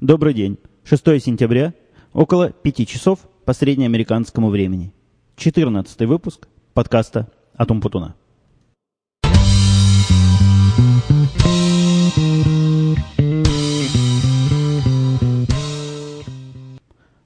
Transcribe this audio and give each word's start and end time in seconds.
Добрый 0.00 0.32
день. 0.32 0.56
6 0.84 1.04
сентября, 1.22 1.74
около 2.14 2.48
5 2.48 2.88
часов 2.88 3.18
по 3.44 3.52
среднеамериканскому 3.52 4.48
времени. 4.48 4.94
14 5.36 6.00
выпуск 6.06 6.48
подкаста 6.72 7.30
«Атом 7.54 7.82
Путуна». 7.82 8.14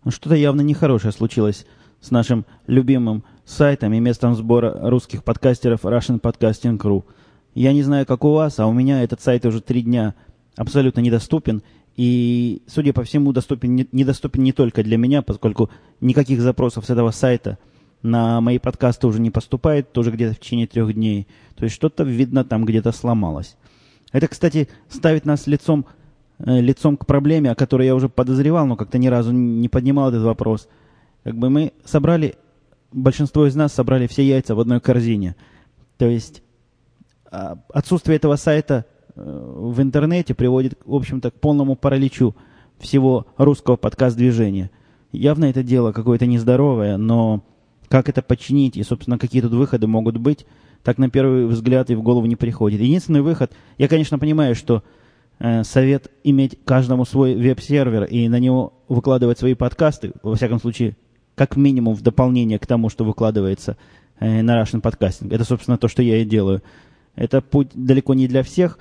Ну, 0.05 0.11
что-то 0.11 0.35
явно 0.35 0.63
нехорошее 0.63 1.13
случилось 1.13 1.67
с 2.01 2.11
нашим 2.11 2.45
любимым 2.67 3.23
сайтом 3.45 3.93
и 3.93 4.01
местом 4.01 4.35
сбора 4.35 4.77
русских 4.91 5.23
подкастеров 5.23 5.85
Russian 5.85 6.21
Podcasting 6.21 6.77
Crew. 6.77 7.05
Я 7.55 7.73
не 7.73 7.85
знаю, 7.85 8.05
как 8.05 8.25
у 8.25 8.33
вас, 8.33 8.59
а 8.59 8.67
у 8.67 8.73
меня 8.73 9.05
этот 9.05 9.21
сайт 9.21 9.47
уже 9.47 9.61
три 9.61 9.83
дня 9.83 10.17
абсолютно 10.57 11.01
недоступен. 11.01 11.63
И, 11.97 12.63
судя 12.67 12.93
по 12.93 13.05
всему, 13.05 13.33
доступен, 13.33 13.75
не, 13.75 13.89
недоступен 13.93 14.43
не 14.43 14.53
только 14.53 14.83
для 14.83 14.97
меня, 14.97 15.23
поскольку 15.23 15.71
никаких 16.01 16.41
запросов 16.41 16.87
с 16.87 16.91
этого 16.91 17.13
сайта 17.13 17.59
на 18.03 18.41
мои 18.41 18.59
подкасты 18.59 19.07
уже 19.07 19.21
не 19.21 19.31
поступает, 19.31 19.93
тоже 19.93 20.11
где-то 20.11 20.35
в 20.35 20.41
течение 20.41 20.67
трех 20.67 20.93
дней. 20.93 21.29
То 21.57 21.65
есть 21.65 21.75
что-то, 21.75 22.03
видно, 22.03 22.45
там 22.45 22.65
где-то 22.65 22.93
сломалось. 22.93 23.57
Это, 24.13 24.29
кстати, 24.29 24.69
ставит 24.89 25.25
нас 25.25 25.47
лицом, 25.47 25.87
э, 26.39 26.61
лицом 26.61 26.97
к 26.97 27.07
проблеме, 27.07 27.51
о 27.51 27.55
которой 27.55 27.87
я 27.87 27.95
уже 27.95 28.09
подозревал, 28.09 28.67
но 28.67 28.77
как-то 28.77 28.99
ни 28.99 29.07
разу 29.07 29.33
не 29.33 29.69
поднимал 29.69 30.11
этот 30.11 30.23
вопрос. 30.23 30.69
Как 31.23 31.37
бы 31.37 31.49
мы 31.49 31.73
собрали, 31.85 32.35
большинство 32.93 33.47
из 33.47 33.55
нас 33.55 33.73
собрали 33.73 34.07
все 34.07 34.27
яйца 34.27 34.55
в 34.55 34.61
одной 34.61 34.81
корзине. 34.81 35.37
То 35.97 36.07
есть 36.07 36.43
а, 37.31 37.59
отсутствие 37.73 38.17
этого 38.17 38.37
сайта 38.37 38.85
в 39.17 39.81
интернете 39.81 40.35
приводит, 40.35 40.79
в 40.85 40.95
общем-то, 40.95 41.31
к 41.31 41.35
полному 41.35 41.77
параличу 41.77 42.35
всего 42.79 43.27
русского 43.37 43.77
подкаст-движения. 43.77 44.71
Явно 45.13 45.47
это 45.47 45.63
дело 45.63 45.93
какое-то 45.93 46.27
нездоровое, 46.27 46.97
но 46.97 47.43
как 47.89 48.09
это 48.09 48.23
починить 48.23 48.77
и, 48.77 48.83
собственно, 48.83 49.19
какие 49.19 49.43
тут 49.43 49.53
выходы 49.53 49.87
могут 49.87 50.17
быть, 50.17 50.47
так 50.83 50.99
на 50.99 51.09
первый 51.09 51.47
взгляд 51.47 51.91
и 51.91 51.95
в 51.95 52.03
голову 52.03 52.27
не 52.27 52.37
приходит. 52.37 52.81
Единственный 52.81 53.23
выход, 53.23 53.53
я, 53.79 53.89
конечно, 53.89 54.19
понимаю, 54.19 54.55
что 54.55 54.83
э, 55.39 55.63
совет 55.63 56.11
иметь 56.25 56.59
каждому 56.65 57.05
свой 57.05 57.35
веб-сервер 57.35 58.05
и 58.05 58.29
на 58.29 58.39
него 58.39 58.75
выкладывать 58.89 59.39
свои 59.39 59.55
подкасты, 59.55 60.13
во 60.23 60.35
всяком 60.35 60.59
случае, 60.59 60.97
как 61.37 61.57
минимум 61.57 61.95
в 61.95 62.03
дополнение 62.03 62.59
к 62.59 62.67
тому, 62.67 62.91
что 62.91 63.05
выкладывается 63.05 63.77
э, 64.19 64.43
на 64.43 64.61
Russian 64.61 64.83
Podcasting. 64.83 65.33
Это, 65.33 65.45
собственно, 65.45 65.79
то, 65.79 65.89
что 65.89 66.03
я 66.03 66.19
и 66.19 66.25
делаю. 66.25 66.63
Это 67.17 67.41
путь 67.41 67.69
далеко 67.75 68.15
не 68.15 68.27
для 68.27 68.43
всех, 68.43 68.79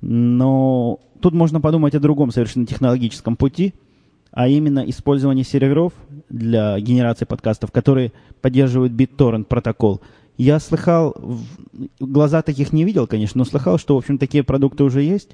но 0.00 1.00
тут 1.20 1.34
можно 1.34 1.60
подумать 1.60 1.94
о 1.94 2.00
другом 2.00 2.30
совершенно 2.30 2.66
технологическом 2.66 3.36
пути, 3.36 3.74
а 4.30 4.48
именно 4.48 4.80
использование 4.80 5.44
серверов 5.44 5.92
для 6.28 6.78
генерации 6.80 7.24
подкастов, 7.24 7.72
которые 7.72 8.12
поддерживают 8.40 8.92
BitTorrent 8.92 9.44
протокол. 9.44 10.00
Я 10.36 10.60
слыхал, 10.60 11.16
глаза 11.98 12.42
таких 12.42 12.72
не 12.72 12.84
видел, 12.84 13.06
конечно, 13.06 13.38
но 13.38 13.44
слыхал, 13.44 13.78
что, 13.78 13.94
в 13.94 13.98
общем, 13.98 14.18
такие 14.18 14.44
продукты 14.44 14.84
уже 14.84 15.02
есть. 15.02 15.30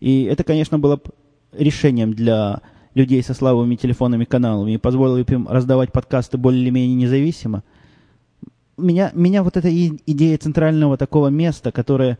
И 0.00 0.24
это, 0.24 0.44
конечно, 0.44 0.78
было 0.78 1.00
решением 1.52 2.12
для 2.12 2.60
людей 2.94 3.22
со 3.22 3.32
слабыми 3.32 3.76
телефонами 3.76 4.24
каналами 4.24 4.72
и 4.72 4.78
позволило 4.78 5.18
им 5.18 5.48
раздавать 5.48 5.92
подкасты 5.92 6.36
более 6.36 6.62
или 6.62 6.70
менее 6.70 6.96
независимо 6.96 7.62
меня, 8.76 9.10
меня 9.14 9.42
вот 9.42 9.56
эта 9.56 9.68
идея 9.70 10.38
центрального 10.38 10.96
такого 10.96 11.28
места, 11.28 11.72
которое 11.72 12.18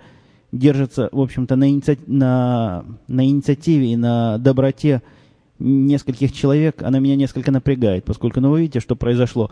держится, 0.53 1.09
в 1.11 1.21
общем-то, 1.21 1.57
на, 1.57 1.69
иници... 1.69 1.99
на, 2.07 2.85
на 3.09 3.27
инициативе 3.27 3.93
и 3.93 3.97
на 3.97 4.39
доброте 4.39 5.03
нескольких 5.59 6.33
человек, 6.33 6.83
она 6.83 6.99
меня 6.99 7.17
несколько 7.17 7.51
напрягает, 7.51 8.05
поскольку, 8.05 8.41
ну, 8.41 8.51
вы 8.51 8.61
видите, 8.61 8.81
что 8.81 8.95
произошло. 8.95 9.51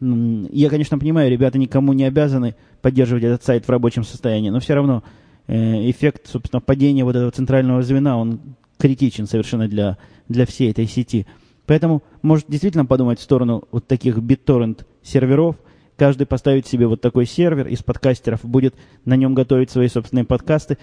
Я, 0.00 0.70
конечно, 0.70 0.98
понимаю, 0.98 1.30
ребята 1.30 1.58
никому 1.58 1.92
не 1.92 2.04
обязаны 2.04 2.54
поддерживать 2.80 3.24
этот 3.24 3.42
сайт 3.42 3.66
в 3.66 3.70
рабочем 3.70 4.04
состоянии, 4.04 4.50
но 4.50 4.60
все 4.60 4.74
равно 4.74 5.02
э, 5.48 5.90
эффект, 5.90 6.28
собственно, 6.28 6.60
падения 6.60 7.04
вот 7.04 7.16
этого 7.16 7.30
центрального 7.30 7.82
звена, 7.82 8.16
он 8.16 8.40
критичен 8.78 9.26
совершенно 9.26 9.66
для, 9.66 9.98
для 10.28 10.46
всей 10.46 10.70
этой 10.70 10.86
сети. 10.86 11.26
Поэтому, 11.66 12.02
может, 12.22 12.46
действительно 12.48 12.86
подумать 12.86 13.18
в 13.18 13.22
сторону 13.22 13.64
вот 13.70 13.86
таких 13.86 14.18
BitTorrent 14.18 14.84
серверов– 15.02 15.56
Каждый 15.98 16.26
поставит 16.28 16.68
себе 16.68 16.86
вот 16.86 17.00
такой 17.00 17.26
сервер 17.26 17.66
из 17.66 17.82
подкастеров, 17.82 18.44
будет 18.44 18.76
на 19.04 19.16
нем 19.16 19.34
готовить 19.34 19.72
свои 19.72 19.88
собственные 19.88 20.24
подкасты. 20.24 20.78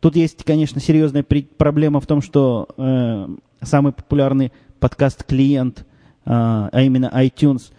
Тут 0.00 0.16
есть, 0.16 0.42
конечно, 0.42 0.80
серьезная 0.80 1.24
проблема 1.56 2.00
в 2.00 2.06
том, 2.08 2.20
что 2.20 2.68
э, 2.76 3.28
самый 3.62 3.92
популярный 3.92 4.52
подкаст-клиент, 4.80 5.78
э, 5.78 5.84
а 6.24 6.82
именно 6.82 7.12
iTunes, 7.14 7.70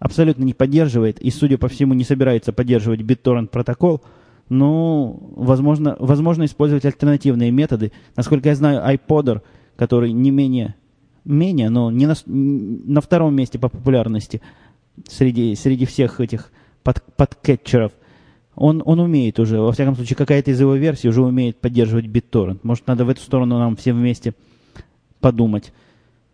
абсолютно 0.00 0.42
не 0.42 0.54
поддерживает 0.54 1.20
и, 1.20 1.30
судя 1.30 1.56
по 1.56 1.68
всему, 1.68 1.94
не 1.94 2.02
собирается 2.02 2.52
поддерживать 2.52 3.00
BitTorrent 3.02 3.46
протокол. 3.46 4.02
Ну, 4.48 5.32
возможно, 5.36 5.96
возможно 6.00 6.46
использовать 6.46 6.84
альтернативные 6.84 7.52
методы. 7.52 7.92
Насколько 8.16 8.48
я 8.48 8.56
знаю, 8.56 8.82
iPodder, 8.92 9.42
который 9.76 10.10
не 10.10 10.32
менее, 10.32 10.74
менее, 11.24 11.70
но 11.70 11.92
не 11.92 12.06
на, 12.06 12.14
на 12.26 13.00
втором 13.00 13.36
месте 13.36 13.60
по 13.60 13.68
популярности– 13.68 14.42
среди, 15.08 15.54
среди 15.54 15.86
всех 15.86 16.20
этих 16.20 16.50
под, 16.82 17.02
подкетчеров. 17.16 17.92
Он, 18.54 18.82
он 18.84 19.00
умеет 19.00 19.40
уже, 19.40 19.60
во 19.60 19.72
всяком 19.72 19.96
случае, 19.96 20.16
какая-то 20.16 20.50
из 20.50 20.60
его 20.60 20.74
версий 20.74 21.08
уже 21.08 21.22
умеет 21.22 21.60
поддерживать 21.60 22.06
BitTorrent. 22.06 22.60
Может, 22.62 22.86
надо 22.86 23.04
в 23.04 23.08
эту 23.08 23.20
сторону 23.20 23.58
нам 23.58 23.74
всем 23.76 23.98
вместе 23.98 24.34
подумать. 25.20 25.72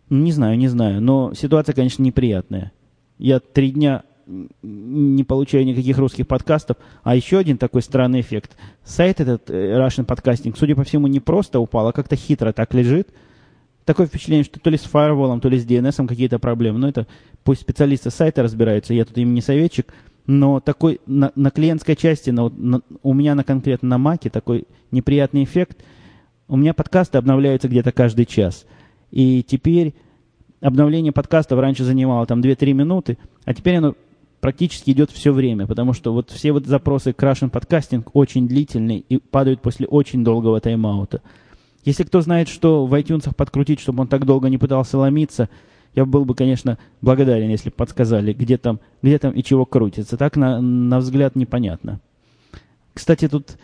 Ну, 0.09 0.19
не 0.19 0.31
знаю, 0.31 0.57
не 0.57 0.67
знаю, 0.67 1.01
но 1.01 1.33
ситуация, 1.33 1.73
конечно, 1.73 2.03
неприятная. 2.03 2.71
Я 3.17 3.39
три 3.39 3.71
дня 3.71 4.03
не 4.61 5.23
получаю 5.23 5.65
никаких 5.65 5.97
русских 5.97 6.27
подкастов. 6.27 6.77
А 7.03 7.15
еще 7.15 7.39
один 7.39 7.57
такой 7.57 7.81
странный 7.81 8.21
эффект. 8.21 8.55
Сайт 8.83 9.19
этот, 9.19 9.49
э, 9.49 9.77
Russian 9.77 10.05
Podcasting, 10.05 10.55
судя 10.57 10.75
по 10.75 10.83
всему, 10.83 11.07
не 11.07 11.19
просто 11.19 11.59
упал, 11.59 11.87
а 11.87 11.93
как-то 11.93 12.15
хитро 12.15 12.51
так 12.53 12.73
лежит– 12.73 13.09
такое 13.85 14.07
впечатление, 14.07 14.43
что 14.43 14.59
то 14.59 14.69
ли 14.69 14.77
с 14.77 14.83
фаерволом, 14.83 15.41
то 15.41 15.49
ли 15.49 15.59
с 15.59 15.65
DNS 15.65 16.07
какие-то 16.07 16.39
проблемы. 16.39 16.79
Но 16.79 16.89
это 16.89 17.07
пусть 17.43 17.61
специалисты 17.61 18.09
сайта 18.09 18.43
разбираются, 18.43 18.93
я 18.93 19.05
тут 19.05 19.17
им 19.17 19.33
не 19.33 19.41
советчик. 19.41 19.93
Но 20.27 20.59
такой 20.59 21.01
на, 21.07 21.31
на 21.35 21.49
клиентской 21.49 21.95
части, 21.95 22.29
на, 22.29 22.49
на, 22.49 22.81
у 23.01 23.13
меня 23.13 23.35
на 23.35 23.43
конкретно 23.43 23.89
на 23.89 23.97
Маке 23.97 24.29
такой 24.29 24.65
неприятный 24.91 25.43
эффект. 25.43 25.83
У 26.47 26.57
меня 26.57 26.73
подкасты 26.73 27.17
обновляются 27.17 27.67
где-то 27.67 27.91
каждый 27.91 28.25
час. 28.25 28.65
И 29.09 29.43
теперь 29.43 29.93
обновление 30.61 31.11
подкастов 31.11 31.59
раньше 31.59 31.83
занимало 31.83 32.25
там 32.25 32.39
2-3 32.39 32.73
минуты, 32.73 33.17
а 33.45 33.53
теперь 33.53 33.77
оно 33.77 33.95
практически 34.39 34.91
идет 34.91 35.11
все 35.11 35.31
время, 35.31 35.67
потому 35.67 35.93
что 35.93 36.13
вот 36.13 36.29
все 36.29 36.51
вот 36.51 36.65
запросы 36.65 37.13
к 37.13 37.21
Russian 37.21 37.51
Podcasting 37.51 38.07
очень 38.13 38.47
длительные 38.47 38.99
и 38.99 39.17
падают 39.17 39.61
после 39.61 39.87
очень 39.87 40.23
долгого 40.23 40.59
тайм-аута. 40.59 41.21
Если 41.83 42.03
кто 42.03 42.21
знает, 42.21 42.47
что 42.47 42.85
в 42.85 42.93
iTunes 42.93 43.33
подкрутить, 43.33 43.79
чтобы 43.79 44.01
он 44.01 44.07
так 44.07 44.25
долго 44.25 44.49
не 44.49 44.57
пытался 44.57 44.97
ломиться, 44.97 45.49
я 45.95 46.05
был 46.05 46.25
бы, 46.25 46.35
конечно, 46.35 46.77
благодарен, 47.01 47.49
если 47.49 47.69
бы 47.69 47.75
подсказали, 47.75 48.33
где 48.33 48.57
там, 48.57 48.79
где 49.01 49.17
там 49.19 49.31
и 49.31 49.43
чего 49.43 49.65
крутится. 49.65 50.15
Так, 50.15 50.37
на, 50.37 50.61
на 50.61 50.99
взгляд, 50.99 51.35
непонятно. 51.35 51.99
Кстати, 52.93 53.27
тут 53.27 53.57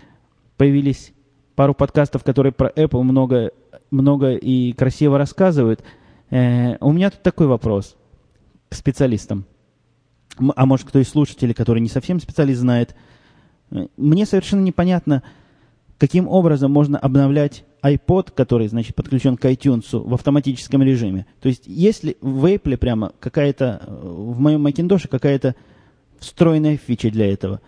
появились 0.58 1.14
пару 1.56 1.74
подкастов, 1.74 2.24
которые 2.24 2.52
про 2.52 2.70
Apple 2.70 3.02
много, 3.04 3.52
много 3.92 4.34
и 4.36 4.74
красиво 4.74 5.18
рассказывают. 5.18 5.84
Э, 6.30 6.78
у 6.80 6.92
меня 6.92 7.10
тут 7.10 7.22
такой 7.24 7.48
вопрос 7.48 7.96
к 8.70 8.76
специалистам. 8.76 9.46
А 10.56 10.66
может, 10.66 10.88
кто 10.88 11.00
из 11.00 11.10
слушателей, 11.10 11.54
который 11.54 11.82
не 11.82 11.90
совсем 11.90 12.20
специалист, 12.20 12.60
знает. 12.60 12.96
Э, 13.72 13.88
мне 13.96 14.26
совершенно 14.26 14.62
непонятно, 14.62 15.24
каким 15.98 16.28
образом 16.28 16.72
можно 16.72 16.98
обновлять 16.98 17.64
iPod, 17.84 18.32
который, 18.34 18.68
значит, 18.68 18.96
подключен 18.96 19.38
к 19.38 19.46
iTunes 19.46 19.86
в 19.92 20.14
автоматическом 20.14 20.84
режиме. 20.84 21.26
То 21.42 21.50
есть, 21.50 21.64
если 21.66 22.18
в 22.22 22.46
Apple 22.46 22.78
прямо 22.78 23.12
какая-то, 23.20 23.82
э, 23.86 23.92
в 23.92 24.40
моем 24.40 24.66
Macintosh 24.66 25.08
какая-то 25.08 25.56
встроенная 26.20 26.78
фича 26.78 27.10
для 27.10 27.32
этого. 27.32 27.62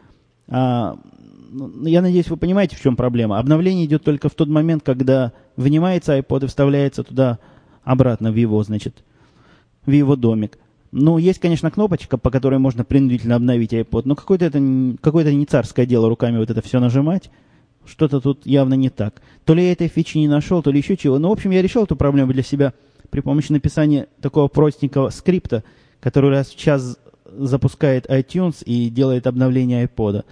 А, 0.47 0.97
ну, 1.51 1.85
я 1.85 2.01
надеюсь, 2.01 2.29
вы 2.29 2.37
понимаете, 2.37 2.75
в 2.75 2.81
чем 2.81 2.95
проблема. 2.95 3.37
Обновление 3.39 3.85
идет 3.85 4.03
только 4.03 4.29
в 4.29 4.35
тот 4.35 4.49
момент, 4.49 4.83
когда 4.83 5.33
вынимается 5.55 6.17
iPod 6.17 6.45
и 6.45 6.47
вставляется 6.47 7.03
туда 7.03 7.39
обратно 7.83 8.31
в 8.31 8.35
его, 8.35 8.61
значит, 8.63 9.03
в 9.85 9.91
его 9.91 10.15
домик. 10.15 10.57
Ну, 10.91 11.17
есть, 11.17 11.39
конечно, 11.39 11.69
кнопочка, 11.69 12.17
по 12.17 12.31
которой 12.31 12.57
можно 12.57 12.83
принудительно 12.83 13.35
обновить 13.35 13.73
iPod, 13.73 14.03
но 14.05 14.15
какое-то 14.15 14.45
это 14.45 14.59
какое-то 15.01 15.31
не 15.31 15.45
царское 15.45 15.85
дело 15.85 16.09
руками 16.09 16.37
вот 16.37 16.49
это 16.49 16.61
все 16.61 16.79
нажимать. 16.79 17.29
Что-то 17.89 18.21
тут 18.21 18.45
явно 18.45 18.75
не 18.75 18.89
так. 18.89 19.21
То 19.45 19.53
ли 19.53 19.63
я 19.63 19.71
этой 19.71 19.87
фичи 19.87 20.17
не 20.17 20.27
нашел, 20.27 20.61
то 20.61 20.71
ли 20.71 20.79
еще 20.79 20.95
чего. 20.95 21.17
Но, 21.17 21.29
в 21.29 21.33
общем, 21.33 21.51
я 21.51 21.61
решил 21.61 21.83
эту 21.83 21.95
проблему 21.95 22.31
для 22.31 22.43
себя 22.43 22.73
при 23.09 23.21
помощи 23.21 23.51
написания 23.51 24.07
такого 24.21 24.47
простенького 24.47 25.09
скрипта, 25.09 25.63
который 25.99 26.29
раз 26.29 26.49
в 26.49 26.57
час 26.57 26.99
запускает 27.25 28.05
iTunes 28.05 28.63
и 28.63 28.89
делает 28.89 29.27
обновление 29.27 29.85
iPod. 29.85 30.23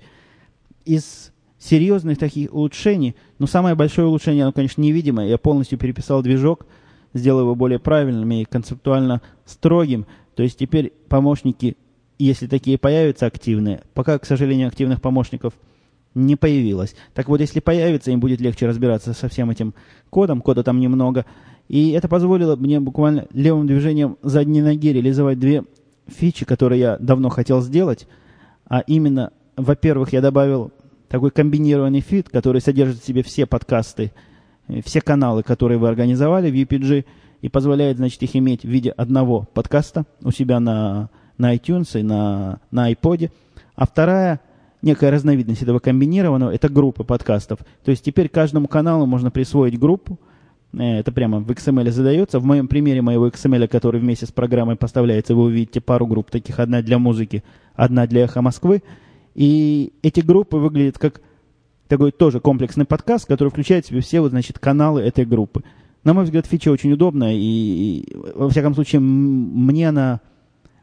Из 0.83 1.31
серьезных 1.57 2.17
таких 2.17 2.53
улучшений, 2.53 3.15
но 3.39 3.47
самое 3.47 3.75
большое 3.75 4.07
улучшение, 4.07 4.43
оно, 4.43 4.51
конечно, 4.51 4.81
невидимое. 4.81 5.27
Я 5.27 5.37
полностью 5.37 5.77
переписал 5.77 6.21
движок, 6.23 6.65
сделал 7.13 7.41
его 7.41 7.55
более 7.55 7.79
правильным 7.79 8.31
и 8.31 8.45
концептуально 8.45 9.21
строгим. 9.45 10.05
То 10.35 10.43
есть 10.43 10.57
теперь 10.57 10.91
помощники, 11.07 11.77
если 12.19 12.47
такие 12.47 12.77
появятся 12.77 13.27
активные, 13.27 13.83
пока, 13.93 14.19
к 14.19 14.25
сожалению, 14.25 14.67
активных 14.67 15.01
помощников 15.01 15.53
не 16.13 16.35
появилось. 16.35 16.95
Так 17.13 17.29
вот, 17.29 17.39
если 17.39 17.59
появится, 17.59 18.11
им 18.11 18.19
будет 18.19 18.41
легче 18.41 18.67
разбираться 18.67 19.13
со 19.13 19.29
всем 19.29 19.49
этим 19.49 19.73
кодом, 20.09 20.41
кода 20.41 20.63
там 20.63 20.79
немного. 20.79 21.25
И 21.67 21.91
это 21.91 22.07
позволило 22.07 22.55
мне 22.55 22.79
буквально 22.79 23.27
левым 23.31 23.67
движением 23.67 24.17
задней 24.21 24.61
ноги 24.61 24.91
реализовать 24.91 25.39
две 25.39 25.63
фичи, 26.07 26.45
которые 26.45 26.79
я 26.79 26.97
давно 26.97 27.29
хотел 27.29 27.61
сделать. 27.61 28.07
А 28.67 28.79
именно, 28.81 29.31
во-первых, 29.55 30.13
я 30.13 30.21
добавил 30.21 30.71
такой 31.07 31.31
комбинированный 31.31 32.01
feed, 32.01 32.29
который 32.29 32.61
содержит 32.61 33.01
в 33.01 33.05
себе 33.05 33.23
все 33.23 33.45
подкасты, 33.45 34.11
э, 34.67 34.81
все 34.81 35.01
каналы, 35.01 35.43
которые 35.43 35.77
вы 35.77 35.87
организовали 35.87 36.49
в 36.49 36.55
UPG, 36.55 37.05
и 37.41 37.49
позволяет, 37.49 37.97
значит, 37.97 38.21
их 38.23 38.35
иметь 38.35 38.63
в 38.63 38.69
виде 38.69 38.91
одного 38.91 39.47
подкаста 39.53 40.05
у 40.21 40.31
себя 40.31 40.59
на, 40.59 41.09
на 41.37 41.55
iTunes 41.55 41.99
и 41.99 42.03
на, 42.03 42.59
на 42.69 42.91
iPod. 42.91 43.31
А 43.75 43.85
вторая, 43.85 44.39
некая 44.81 45.11
разновидность 45.11 45.61
этого 45.61 45.79
комбинированного, 45.79 46.51
это 46.51 46.69
группа 46.69 47.03
подкастов. 47.03 47.59
То 47.83 47.91
есть 47.91 48.03
теперь 48.03 48.29
каждому 48.29 48.67
каналу 48.67 49.05
можно 49.05 49.31
присвоить 49.31 49.79
группу, 49.79 50.19
Э, 50.73 50.99
это 50.99 51.11
прямо 51.11 51.39
в 51.39 51.49
XML 51.49 51.89
задается. 51.91 52.39
В 52.39 52.45
моем 52.45 52.67
примере 52.67 53.01
моего 53.01 53.27
XML, 53.27 53.67
который 53.67 53.99
вместе 53.99 54.25
с 54.25 54.31
программой 54.31 54.75
поставляется, 54.75 55.35
вы 55.35 55.43
увидите 55.43 55.81
пару 55.81 56.07
групп 56.07 56.31
таких. 56.31 56.59
Одна 56.59 56.81
для 56.81 56.99
музыки, 56.99 57.43
одна 57.75 58.07
для 58.07 58.23
эхо 58.23 58.41
Москвы. 58.41 58.83
И 59.35 59.93
эти 60.01 60.19
группы 60.21 60.57
выглядят 60.57 60.97
как 60.97 61.21
такой 61.87 62.11
тоже 62.11 62.39
комплексный 62.39 62.85
подкаст, 62.85 63.25
который 63.27 63.49
включает 63.49 63.85
в 63.85 63.89
себя 63.89 64.01
все 64.01 64.21
вот, 64.21 64.31
значит, 64.31 64.59
каналы 64.59 65.01
этой 65.01 65.25
группы. 65.25 65.63
На 66.03 66.13
мой 66.13 66.23
взгляд, 66.23 66.47
фича 66.47 66.69
очень 66.69 66.91
удобная, 66.93 67.33
и, 67.33 67.37
и 67.37 68.17
во 68.33 68.49
всяком 68.49 68.73
случае, 68.73 69.01
мне 69.01 69.89
она, 69.89 70.19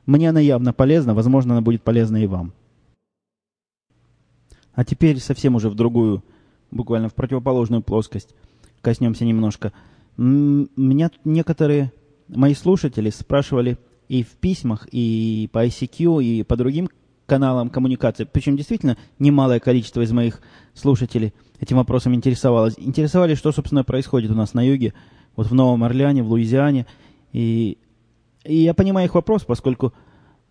мне 0.06 0.30
она 0.30 0.38
явно 0.38 0.72
полезна, 0.72 1.12
возможно, 1.12 1.54
она 1.54 1.60
будет 1.60 1.82
полезна 1.82 2.22
и 2.22 2.26
вам. 2.26 2.52
А 4.78 4.84
теперь 4.84 5.18
совсем 5.18 5.56
уже 5.56 5.70
в 5.70 5.74
другую, 5.74 6.22
буквально 6.70 7.08
в 7.08 7.14
противоположную 7.14 7.82
плоскость 7.82 8.36
коснемся 8.80 9.24
немножко. 9.24 9.72
Меня 10.16 11.08
тут 11.08 11.18
некоторые 11.24 11.92
мои 12.28 12.54
слушатели 12.54 13.10
спрашивали 13.10 13.76
и 14.06 14.22
в 14.22 14.28
письмах, 14.36 14.86
и 14.92 15.50
по 15.50 15.66
ICQ, 15.66 16.22
и 16.22 16.44
по 16.44 16.56
другим 16.56 16.88
каналам 17.26 17.70
коммуникации. 17.70 18.22
Причем 18.22 18.56
действительно 18.56 18.96
немалое 19.18 19.58
количество 19.58 20.00
из 20.00 20.12
моих 20.12 20.40
слушателей 20.74 21.34
этим 21.58 21.78
вопросом 21.78 22.14
интересовалось. 22.14 22.74
Интересовали, 22.76 23.34
что, 23.34 23.50
собственно, 23.50 23.82
происходит 23.82 24.30
у 24.30 24.34
нас 24.34 24.54
на 24.54 24.64
юге, 24.64 24.94
вот 25.34 25.48
в 25.48 25.54
Новом 25.54 25.82
Орлеане, 25.82 26.22
в 26.22 26.30
Луизиане. 26.30 26.86
И, 27.32 27.78
и 28.44 28.58
я 28.58 28.74
понимаю 28.74 29.08
их 29.08 29.16
вопрос, 29.16 29.42
поскольку, 29.42 29.92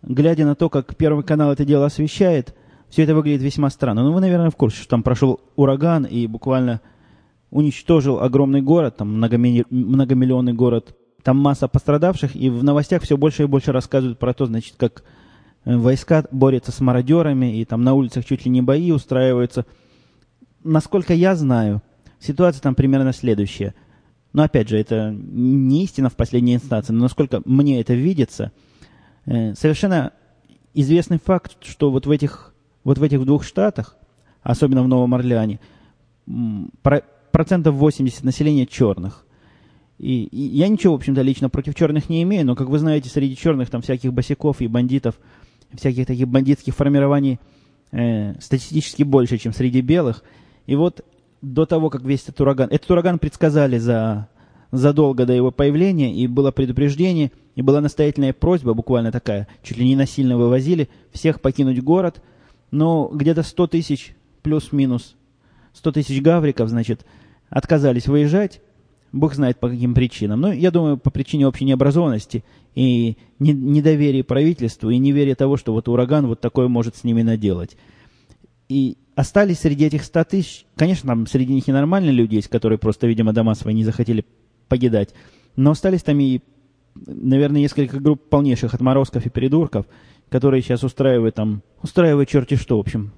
глядя 0.02 0.44
на 0.44 0.54
то, 0.54 0.68
как 0.68 0.96
Первый 0.96 1.24
канал 1.24 1.50
это 1.50 1.64
дело 1.64 1.86
освещает, 1.86 2.54
все 2.90 3.02
это 3.02 3.14
выглядит 3.14 3.42
весьма 3.42 3.70
странно. 3.70 4.02
Ну, 4.02 4.12
вы, 4.12 4.20
наверное, 4.20 4.50
в 4.50 4.56
курсе, 4.56 4.78
что 4.78 4.90
там 4.90 5.02
прошел 5.02 5.40
ураган, 5.56 6.04
и 6.04 6.26
буквально 6.26 6.80
уничтожил 7.50 8.20
огромный 8.20 8.62
город, 8.62 8.96
там 8.96 9.14
многоми... 9.14 9.64
многомиллионный 9.70 10.52
город, 10.52 10.96
там 11.22 11.38
масса 11.38 11.68
пострадавших, 11.68 12.36
и 12.36 12.50
в 12.50 12.62
новостях 12.64 13.02
все 13.02 13.16
больше 13.16 13.42
и 13.42 13.46
больше 13.46 13.72
рассказывают 13.72 14.18
про 14.18 14.34
то, 14.34 14.46
значит, 14.46 14.74
как 14.76 15.02
э, 15.64 15.76
войска 15.76 16.24
борются 16.30 16.72
с 16.72 16.80
мародерами, 16.80 17.60
и 17.60 17.64
там 17.64 17.82
на 17.82 17.94
улицах 17.94 18.24
чуть 18.24 18.44
ли 18.44 18.50
не 18.50 18.62
бои 18.62 18.90
устраиваются. 18.92 19.66
Насколько 20.64 21.14
я 21.14 21.34
знаю, 21.36 21.82
ситуация 22.18 22.60
там 22.60 22.74
примерно 22.74 23.12
следующая. 23.12 23.74
Но 24.32 24.42
опять 24.42 24.68
же, 24.68 24.78
это 24.78 25.10
не 25.10 25.84
истина 25.84 26.10
в 26.10 26.16
последней 26.16 26.54
инстанции, 26.54 26.92
но 26.92 27.02
насколько 27.02 27.42
мне 27.44 27.80
это 27.80 27.94
видится, 27.94 28.52
э, 29.26 29.54
совершенно 29.54 30.12
известный 30.74 31.18
факт, 31.18 31.56
что 31.64 31.90
вот 31.90 32.06
в 32.06 32.10
этих, 32.10 32.54
вот 32.84 32.98
в 32.98 33.02
этих 33.02 33.24
двух 33.24 33.44
штатах, 33.44 33.96
особенно 34.42 34.82
в 34.82 34.88
Новом 34.88 35.14
Орлеане, 35.14 35.60
процентов 37.32 37.74
80 37.74 38.24
населения 38.24 38.66
черных. 38.66 39.24
И, 39.98 40.24
и 40.24 40.40
я 40.56 40.68
ничего, 40.68 40.94
в 40.94 40.96
общем-то, 40.96 41.22
лично 41.22 41.50
против 41.50 41.74
черных 41.74 42.08
не 42.08 42.22
имею, 42.22 42.46
но, 42.46 42.54
как 42.54 42.68
вы 42.68 42.78
знаете, 42.78 43.08
среди 43.08 43.36
черных 43.36 43.68
там 43.68 43.82
всяких 43.82 44.12
босиков 44.12 44.60
и 44.60 44.68
бандитов, 44.68 45.18
всяких 45.74 46.06
таких 46.06 46.28
бандитских 46.28 46.74
формирований 46.74 47.40
э, 47.90 48.38
статистически 48.40 49.02
больше, 49.02 49.38
чем 49.38 49.52
среди 49.52 49.80
белых. 49.80 50.22
И 50.66 50.76
вот 50.76 51.04
до 51.42 51.66
того, 51.66 51.90
как 51.90 52.02
весь 52.02 52.22
этот 52.22 52.40
ураган... 52.40 52.68
Этот 52.70 52.90
ураган 52.90 53.18
предсказали 53.18 53.78
за, 53.78 54.28
задолго 54.70 55.26
до 55.26 55.32
его 55.32 55.50
появления, 55.50 56.14
и 56.14 56.26
было 56.26 56.50
предупреждение, 56.52 57.32
и 57.56 57.62
была 57.62 57.80
настоятельная 57.80 58.32
просьба, 58.32 58.74
буквально 58.74 59.10
такая, 59.10 59.48
чуть 59.62 59.78
ли 59.78 59.84
не 59.84 59.96
насильно 59.96 60.36
вывозили, 60.36 60.88
всех 61.10 61.40
покинуть 61.40 61.82
город, 61.82 62.22
но 62.70 63.10
где-то 63.12 63.42
100 63.42 63.66
тысяч 63.68 64.14
плюс-минус 64.42 65.16
100 65.78 65.92
тысяч 65.92 66.20
гавриков, 66.20 66.68
значит, 66.68 67.06
отказались 67.48 68.08
выезжать, 68.08 68.60
бог 69.12 69.34
знает 69.34 69.58
по 69.58 69.68
каким 69.68 69.94
причинам. 69.94 70.40
Но 70.40 70.52
я 70.52 70.70
думаю, 70.70 70.98
по 70.98 71.10
причине 71.10 71.46
общей 71.46 71.64
необразованности 71.64 72.44
и 72.74 73.16
недоверия 73.38 74.24
правительству, 74.24 74.90
и 74.90 74.98
неверия 74.98 75.34
того, 75.34 75.56
что 75.56 75.72
вот 75.72 75.88
ураган 75.88 76.26
вот 76.26 76.40
такое 76.40 76.68
может 76.68 76.96
с 76.96 77.04
ними 77.04 77.22
наделать. 77.22 77.76
И 78.68 78.98
остались 79.14 79.60
среди 79.60 79.86
этих 79.86 80.04
100 80.04 80.24
тысяч, 80.24 80.66
конечно, 80.76 81.08
там 81.08 81.26
среди 81.26 81.54
них 81.54 81.68
и 81.68 81.72
нормальные 81.72 82.12
люди 82.12 82.36
есть, 82.36 82.48
которые 82.48 82.78
просто, 82.78 83.06
видимо, 83.06 83.32
дома 83.32 83.54
свои 83.54 83.74
не 83.74 83.84
захотели 83.84 84.26
покидать, 84.68 85.14
но 85.56 85.70
остались 85.70 86.02
там 86.02 86.20
и, 86.20 86.40
наверное, 86.94 87.62
несколько 87.62 87.98
групп 87.98 88.28
полнейших 88.28 88.74
отморозков 88.74 89.24
и 89.24 89.30
придурков, 89.30 89.86
которые 90.30 90.62
сейчас 90.62 90.84
устраивают 90.84 91.34
там, 91.34 91.62
устраивают 91.82 92.28
черти 92.28 92.56
что, 92.56 92.76
в 92.76 92.80
общем, 92.80 93.12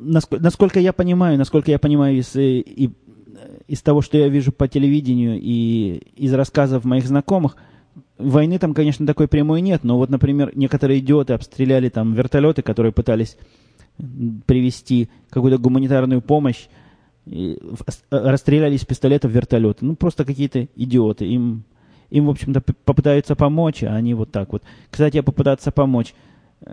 насколько 0.00 0.80
я 0.80 0.92
понимаю, 0.92 1.38
насколько 1.38 1.70
я 1.70 1.78
понимаю 1.78 2.18
из, 2.18 2.34
э, 2.36 2.58
и, 2.58 2.90
из 3.68 3.82
того, 3.82 4.02
что 4.02 4.18
я 4.18 4.28
вижу 4.28 4.52
по 4.52 4.68
телевидению 4.68 5.38
и 5.40 6.02
из 6.16 6.32
рассказов 6.34 6.84
моих 6.84 7.06
знакомых, 7.06 7.56
войны 8.18 8.58
там, 8.58 8.74
конечно, 8.74 9.06
такой 9.06 9.28
прямой 9.28 9.60
нет, 9.60 9.84
но 9.84 9.96
вот, 9.96 10.10
например, 10.10 10.52
некоторые 10.54 11.00
идиоты 11.00 11.34
обстреляли 11.34 11.88
там 11.88 12.14
вертолеты, 12.14 12.62
которые 12.62 12.92
пытались 12.92 13.36
привести 14.46 15.08
какую-то 15.30 15.58
гуманитарную 15.58 16.20
помощь, 16.20 16.66
и 17.24 17.58
расстреляли 18.10 18.76
из 18.76 18.84
пистолетов 18.84 19.32
вертолеты. 19.32 19.84
Ну, 19.84 19.96
просто 19.96 20.24
какие-то 20.24 20.68
идиоты. 20.76 21.26
Им, 21.26 21.64
им 22.10 22.26
в 22.26 22.30
общем-то, 22.30 22.62
попытаются 22.84 23.34
помочь, 23.34 23.82
а 23.82 23.96
они 23.96 24.14
вот 24.14 24.30
так 24.30 24.52
вот. 24.52 24.62
Кстати, 24.90 25.20
попытаться 25.22 25.72
помочь– 25.72 26.14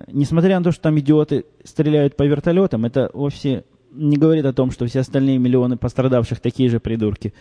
несмотря 0.08 0.58
на 0.58 0.64
то, 0.64 0.72
что 0.72 0.84
там 0.84 1.00
идиоты 1.00 1.46
стреляют 1.64 2.16
по 2.16 2.24
вертолетам, 2.24 2.86
это 2.86 3.12
вовсе 3.14 3.66
не 3.92 4.18
говорит 4.18 4.46
о 4.46 4.54
том, 4.54 4.72
что 4.72 4.88
все 4.88 5.02
остальные 5.02 5.38
миллионы 5.38 5.78
пострадавших 5.78 6.40
такие 6.40 6.70
же 6.70 6.80
придурки. 6.80 7.34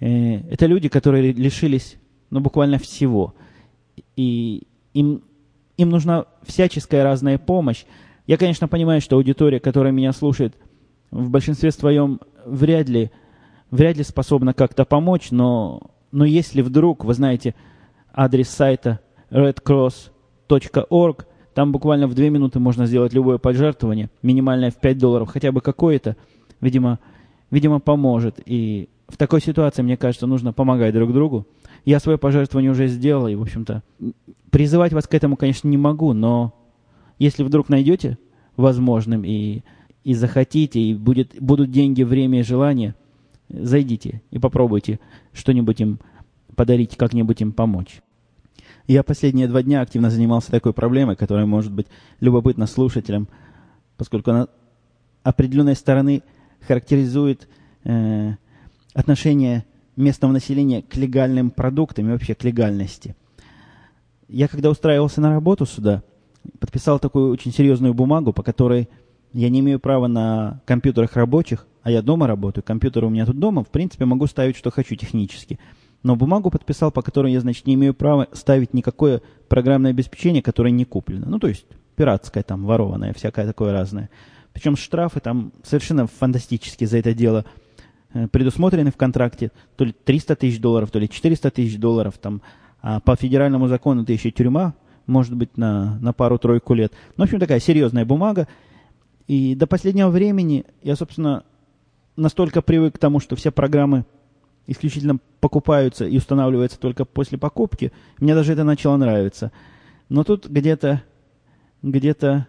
Э, 0.00 0.36
это 0.50 0.66
люди, 0.66 0.88
которые 0.88 1.32
лишились, 1.32 1.96
ну, 2.30 2.40
буквально 2.40 2.78
всего. 2.78 3.34
И 4.16 4.66
им, 4.94 5.22
им 5.76 5.90
нужна 5.90 6.24
всяческая 6.44 7.04
разная 7.04 7.36
помощь. 7.38 7.84
Я, 8.26 8.36
конечно, 8.36 8.68
понимаю, 8.68 9.00
что 9.00 9.16
аудитория, 9.16 9.60
которая 9.60 9.92
меня 9.92 10.12
слушает, 10.12 10.54
в 11.10 11.30
большинстве 11.30 11.70
своем 11.72 12.20
вряд 12.44 12.88
ли, 12.88 13.10
вряд 13.70 13.96
ли 13.96 14.04
способна 14.04 14.54
как-то 14.54 14.84
помочь, 14.84 15.30
но, 15.30 15.90
но 16.12 16.24
если 16.24 16.62
вдруг, 16.62 17.04
вы 17.04 17.14
знаете, 17.14 17.54
адрес 18.12 18.48
сайта 18.48 19.00
redcross.org– 19.30 21.26
там 21.58 21.72
буквально 21.72 22.06
в 22.06 22.14
две 22.14 22.30
минуты 22.30 22.60
можно 22.60 22.86
сделать 22.86 23.12
любое 23.12 23.38
пожертвование, 23.38 24.10
минимальное 24.22 24.70
в 24.70 24.76
5 24.76 24.96
долларов, 24.96 25.28
хотя 25.28 25.50
бы 25.50 25.60
какое-то, 25.60 26.16
видимо, 26.60 27.00
видимо, 27.50 27.80
поможет. 27.80 28.40
И 28.46 28.88
в 29.08 29.16
такой 29.16 29.40
ситуации, 29.40 29.82
мне 29.82 29.96
кажется, 29.96 30.28
нужно 30.28 30.52
помогать 30.52 30.94
друг 30.94 31.12
другу. 31.12 31.48
Я 31.84 31.98
свое 31.98 32.16
пожертвование 32.16 32.70
уже 32.70 32.86
сделал, 32.86 33.26
и, 33.26 33.34
в 33.34 33.42
общем-то, 33.42 33.82
призывать 34.52 34.92
вас 34.92 35.08
к 35.08 35.14
этому, 35.14 35.34
конечно, 35.34 35.66
не 35.66 35.76
могу, 35.76 36.12
но 36.12 36.54
если 37.18 37.42
вдруг 37.42 37.68
найдете 37.68 38.18
возможным 38.56 39.24
и, 39.24 39.62
и 40.04 40.14
захотите, 40.14 40.78
и 40.78 40.94
будет, 40.94 41.34
будут 41.40 41.72
деньги, 41.72 42.04
время 42.04 42.38
и 42.38 42.44
желание, 42.44 42.94
зайдите 43.48 44.22
и 44.30 44.38
попробуйте 44.38 45.00
что-нибудь 45.32 45.80
им 45.80 45.98
подарить, 46.54 46.96
как-нибудь 46.96 47.40
им 47.40 47.50
помочь. 47.50 48.00
Я 48.88 49.02
последние 49.02 49.48
два 49.48 49.62
дня 49.62 49.82
активно 49.82 50.08
занимался 50.08 50.50
такой 50.50 50.72
проблемой, 50.72 51.14
которая 51.14 51.44
может 51.44 51.70
быть 51.70 51.86
любопытна 52.20 52.66
слушателям. 52.66 53.28
поскольку 53.98 54.30
она 54.30 54.48
определенной 55.22 55.74
стороны 55.74 56.22
характеризует 56.66 57.48
э, 57.84 58.32
отношение 58.94 59.66
местного 59.96 60.32
населения 60.32 60.80
к 60.82 60.96
легальным 60.96 61.50
продуктам 61.50 62.08
и 62.08 62.12
вообще 62.12 62.34
к 62.34 62.44
легальности. 62.44 63.14
Я 64.26 64.48
когда 64.48 64.70
устраивался 64.70 65.20
на 65.20 65.30
работу 65.30 65.66
сюда, 65.66 66.02
подписал 66.58 66.98
такую 66.98 67.30
очень 67.30 67.52
серьезную 67.52 67.92
бумагу, 67.92 68.32
по 68.32 68.42
которой 68.42 68.88
я 69.34 69.50
не 69.50 69.60
имею 69.60 69.80
права 69.80 70.06
на 70.06 70.62
компьютерах 70.64 71.14
рабочих, 71.14 71.66
а 71.82 71.90
я 71.90 72.00
дома 72.00 72.26
работаю, 72.26 72.64
компьютер 72.64 73.04
у 73.04 73.10
меня 73.10 73.26
тут 73.26 73.38
дома, 73.38 73.64
в 73.64 73.68
принципе, 73.68 74.06
могу 74.06 74.26
ставить, 74.26 74.56
что 74.56 74.70
хочу 74.70 74.94
технически. 74.94 75.58
Но 76.02 76.16
бумагу 76.16 76.50
подписал, 76.50 76.92
по 76.92 77.02
которой 77.02 77.32
я, 77.32 77.40
значит, 77.40 77.66
не 77.66 77.74
имею 77.74 77.92
права 77.92 78.28
ставить 78.32 78.72
никакое 78.72 79.20
программное 79.48 79.90
обеспечение, 79.90 80.42
которое 80.42 80.70
не 80.70 80.84
куплено. 80.84 81.26
Ну, 81.28 81.38
то 81.38 81.48
есть 81.48 81.66
пиратское 81.96 82.42
там, 82.42 82.64
ворованное, 82.64 83.12
всякое 83.12 83.46
такое 83.46 83.72
разное. 83.72 84.08
Причем 84.52 84.76
штрафы 84.76 85.20
там 85.20 85.52
совершенно 85.62 86.06
фантастические 86.06 86.88
за 86.88 86.98
это 86.98 87.14
дело 87.14 87.44
э, 88.14 88.28
предусмотрены 88.28 88.92
в 88.92 88.96
контракте. 88.96 89.50
То 89.76 89.84
ли 89.84 89.92
300 89.92 90.36
тысяч 90.36 90.60
долларов, 90.60 90.90
то 90.90 90.98
ли 90.98 91.08
400 91.08 91.50
тысяч 91.50 91.78
долларов. 91.78 92.16
Там, 92.18 92.42
а 92.80 93.00
по 93.00 93.16
федеральному 93.16 93.66
закону 93.66 94.04
это 94.04 94.12
еще 94.12 94.30
тюрьма, 94.30 94.74
может 95.06 95.34
быть, 95.34 95.56
на, 95.56 95.98
на 96.00 96.12
пару-тройку 96.12 96.74
лет. 96.74 96.92
Ну, 97.16 97.24
в 97.24 97.26
общем, 97.26 97.40
такая 97.40 97.58
серьезная 97.58 98.04
бумага. 98.04 98.46
И 99.26 99.54
до 99.54 99.66
последнего 99.66 100.08
времени 100.08 100.64
я, 100.82 100.94
собственно, 100.96 101.44
настолько 102.16 102.62
привык 102.62 102.94
к 102.94 102.98
тому, 102.98 103.20
что 103.20 103.36
все 103.36 103.50
программы 103.50 104.04
исключительно 104.68 105.18
покупаются 105.40 106.06
и 106.06 106.16
устанавливаются 106.18 106.78
только 106.78 107.04
после 107.04 107.38
покупки, 107.38 107.90
мне 108.18 108.34
даже 108.34 108.52
это 108.52 108.62
начало 108.62 108.96
нравиться. 108.96 109.50
Но 110.08 110.22
тут 110.22 110.46
где-то, 110.46 111.02
где-то, 111.82 112.46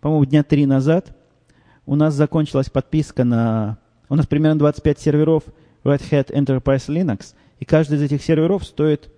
по-моему, 0.00 0.24
дня 0.24 0.42
три 0.42 0.66
назад 0.66 1.14
у 1.86 1.94
нас 1.94 2.14
закончилась 2.14 2.70
подписка 2.70 3.24
на... 3.24 3.78
У 4.08 4.14
нас 4.14 4.26
примерно 4.26 4.58
25 4.58 4.98
серверов 4.98 5.44
Red 5.84 6.02
Hat 6.10 6.32
Enterprise 6.32 6.88
Linux, 6.88 7.34
и 7.60 7.64
каждый 7.64 7.98
из 7.98 8.02
этих 8.02 8.22
серверов 8.22 8.64
стоит 8.64 9.10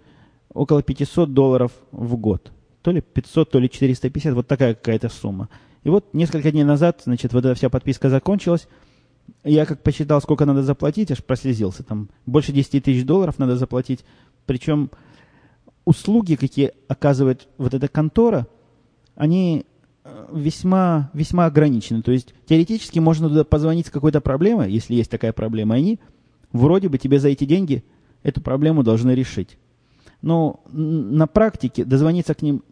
около 0.52 0.83
500 0.83 1.33
долларов 1.33 1.73
в 1.93 2.17
год. 2.17 2.52
То 2.83 2.90
ли 2.90 3.00
500, 3.00 3.50
то 3.50 3.59
ли 3.59 3.71
450, 3.71 4.35
вот 4.35 4.49
такая 4.49 4.75
какая-то 4.75 5.09
сумма. 5.09 5.49
И 5.85 5.88
вот 5.88 6.12
несколько 6.12 6.50
дней 6.50 6.64
назад, 6.64 7.02
значит, 7.05 7.33
вот 7.33 7.45
эта 7.45 7.55
вся 7.55 7.69
подписка 7.71 8.11
закончилась. 8.11 8.69
Я 9.42 9.64
как 9.64 9.82
посчитал, 9.82 10.20
сколько 10.20 10.44
надо 10.44 10.62
заплатить, 10.62 11.11
аж 11.11 11.25
прослезился. 11.25 11.82
Там 11.82 12.11
больше 12.26 12.52
10 12.52 12.85
тысяч 12.85 13.04
долларов 13.04 13.38
надо 13.38 13.56
заплатить. 13.56 14.04
Причем 14.47 14.90
услуги, 15.85 16.35
какие 16.35 16.73
оказывает 16.88 17.49
вот 17.56 17.73
эта 17.73 17.88
контора, 17.88 18.47
они 19.14 19.64
э, 20.04 20.26
весьма, 20.32 21.11
весьма 21.14 21.47
ограничены. 21.47 22.02
То 22.02 22.12
есть 22.12 22.35
теоретически 22.47 22.99
можно 22.99 23.28
туда 23.28 23.44
позвонить 23.44 23.87
с 23.87 23.90
какой-то 23.90 24.20
проблемой, 24.20 24.70
если 24.70 24.94
есть 24.94 25.11
такая 25.11 25.32
проблема. 25.32 25.75
Они 25.75 25.99
вроде 26.52 26.88
бы 26.88 26.99
тебе 26.99 27.18
за 27.18 27.28
эти 27.28 27.44
деньги 27.44 27.82
эту 28.23 28.40
проблему 28.42 28.82
должны 28.82 29.12
решить. 29.12 29.56
Но 30.20 30.61
на 30.70 31.26
практике 31.26 31.85
дозвониться 31.85 32.35
к 32.35 32.42
ним 32.42 32.62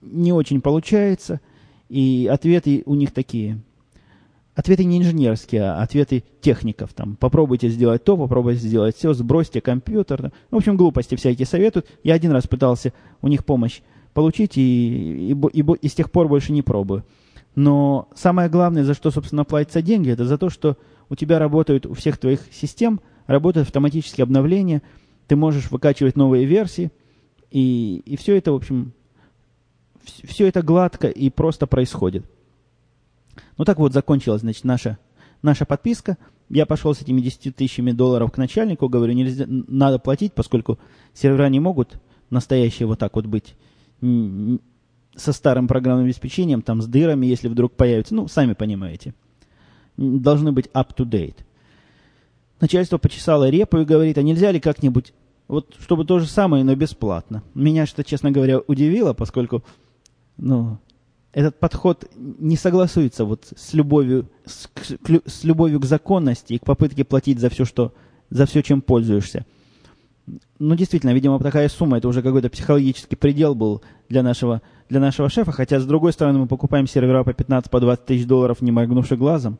не 0.00 0.32
очень 0.32 0.60
получается, 0.60 1.40
и 1.88 2.28
ответы 2.30 2.82
у 2.86 2.94
них 2.94 3.12
такие. 3.12 3.60
Ответы 4.56 4.82
не 4.84 4.98
инженерские, 4.98 5.62
а 5.62 5.82
ответы 5.82 6.24
техников. 6.40 6.92
Там, 6.94 7.14
попробуйте 7.14 7.68
сделать 7.68 8.02
то, 8.02 8.16
попробуйте 8.16 8.60
сделать 8.60 8.96
все, 8.96 9.12
сбросьте 9.12 9.60
компьютер. 9.60 10.32
В 10.50 10.56
общем, 10.56 10.76
глупости 10.76 11.14
всякие 11.14 11.46
советуют. 11.46 11.86
Я 12.02 12.14
один 12.14 12.32
раз 12.32 12.48
пытался 12.48 12.92
у 13.22 13.28
них 13.28 13.44
помощь 13.44 13.82
получить, 14.14 14.56
и, 14.56 15.30
и, 15.30 15.36
и, 15.52 15.64
и 15.82 15.88
с 15.88 15.94
тех 15.94 16.10
пор 16.10 16.26
больше 16.26 16.52
не 16.52 16.62
пробую. 16.62 17.04
Но 17.54 18.08
самое 18.16 18.48
главное, 18.48 18.82
за 18.82 18.94
что, 18.94 19.12
собственно, 19.12 19.44
платятся 19.44 19.82
деньги, 19.82 20.10
это 20.10 20.24
за 20.24 20.38
то, 20.38 20.50
что 20.50 20.76
у 21.08 21.14
тебя 21.14 21.38
работают, 21.38 21.86
у 21.86 21.94
всех 21.94 22.18
твоих 22.18 22.40
систем 22.50 23.00
работают 23.28 23.68
автоматические 23.68 24.24
обновления– 24.24 24.82
ты 25.26 25.36
можешь 25.36 25.70
выкачивать 25.70 26.16
новые 26.16 26.44
версии, 26.44 26.90
и, 27.50 28.02
и 28.04 28.16
все 28.16 28.36
это, 28.36 28.52
в 28.52 28.56
общем, 28.56 28.92
все 30.24 30.46
это 30.46 30.62
гладко 30.62 31.08
и 31.08 31.30
просто 31.30 31.66
происходит. 31.66 32.24
Ну 33.58 33.64
так 33.64 33.78
вот, 33.78 33.92
закончилась, 33.92 34.42
значит, 34.42 34.64
наша, 34.64 34.98
наша 35.42 35.64
подписка. 35.64 36.18
Я 36.48 36.66
пошел 36.66 36.94
с 36.94 37.02
этими 37.02 37.20
10 37.20 37.56
тысячами 37.56 37.92
долларов 37.92 38.30
к 38.30 38.38
начальнику, 38.38 38.88
говорю, 38.88 39.14
нельзя, 39.14 39.46
надо 39.48 39.98
платить, 39.98 40.32
поскольку 40.32 40.78
сервера 41.12 41.48
не 41.48 41.58
могут 41.58 41.98
настоящие 42.30 42.86
вот 42.86 42.98
так 42.98 43.16
вот 43.16 43.26
быть 43.26 43.54
со 44.00 45.32
старым 45.32 45.66
программным 45.66 46.06
обеспечением, 46.06 46.62
там 46.62 46.82
с 46.82 46.86
дырами, 46.86 47.26
если 47.26 47.48
вдруг 47.48 47.72
появится. 47.72 48.14
Ну, 48.14 48.28
сами 48.28 48.52
понимаете. 48.52 49.14
Должны 49.96 50.52
быть 50.52 50.66
up-to-date. 50.74 51.38
Начальство 52.60 52.98
почесало 52.98 53.48
репу 53.48 53.78
и 53.78 53.84
говорит, 53.84 54.18
а 54.18 54.22
нельзя 54.22 54.52
ли 54.52 54.60
как-нибудь, 54.60 55.14
вот 55.48 55.74
чтобы 55.80 56.04
то 56.04 56.18
же 56.18 56.26
самое, 56.26 56.64
но 56.64 56.74
бесплатно. 56.74 57.42
Меня 57.54 57.86
что, 57.86 58.04
честно 58.04 58.30
говоря, 58.30 58.58
удивило, 58.58 59.14
поскольку, 59.14 59.64
ну, 60.36 60.78
этот 61.36 61.60
подход 61.60 62.10
не 62.16 62.56
согласуется 62.56 63.26
вот 63.26 63.52
с 63.54 63.74
любовью, 63.74 64.30
с, 64.46 64.68
к, 64.68 65.20
с 65.26 65.44
любовью 65.44 65.78
к 65.80 65.84
законности 65.84 66.54
и 66.54 66.58
к 66.58 66.64
попытке 66.64 67.04
платить 67.04 67.38
за 67.38 67.50
все, 67.50 67.66
что, 67.66 67.92
за 68.30 68.46
все, 68.46 68.62
чем 68.62 68.80
пользуешься. 68.80 69.44
Ну, 70.58 70.74
действительно, 70.74 71.12
видимо, 71.12 71.38
такая 71.38 71.68
сумма, 71.68 71.98
это 71.98 72.08
уже 72.08 72.22
какой-то 72.22 72.48
психологический 72.48 73.16
предел 73.16 73.54
был 73.54 73.82
для 74.08 74.22
нашего, 74.22 74.62
для 74.88 74.98
нашего 74.98 75.28
шефа, 75.28 75.52
хотя, 75.52 75.78
с 75.78 75.84
другой 75.84 76.14
стороны, 76.14 76.38
мы 76.38 76.46
покупаем 76.46 76.86
сервера 76.86 77.22
по 77.22 77.30
15-20 77.30 77.68
по 77.68 77.96
тысяч 77.98 78.26
долларов, 78.26 78.62
не 78.62 78.72
моргнувши 78.72 79.16
глазом. 79.16 79.58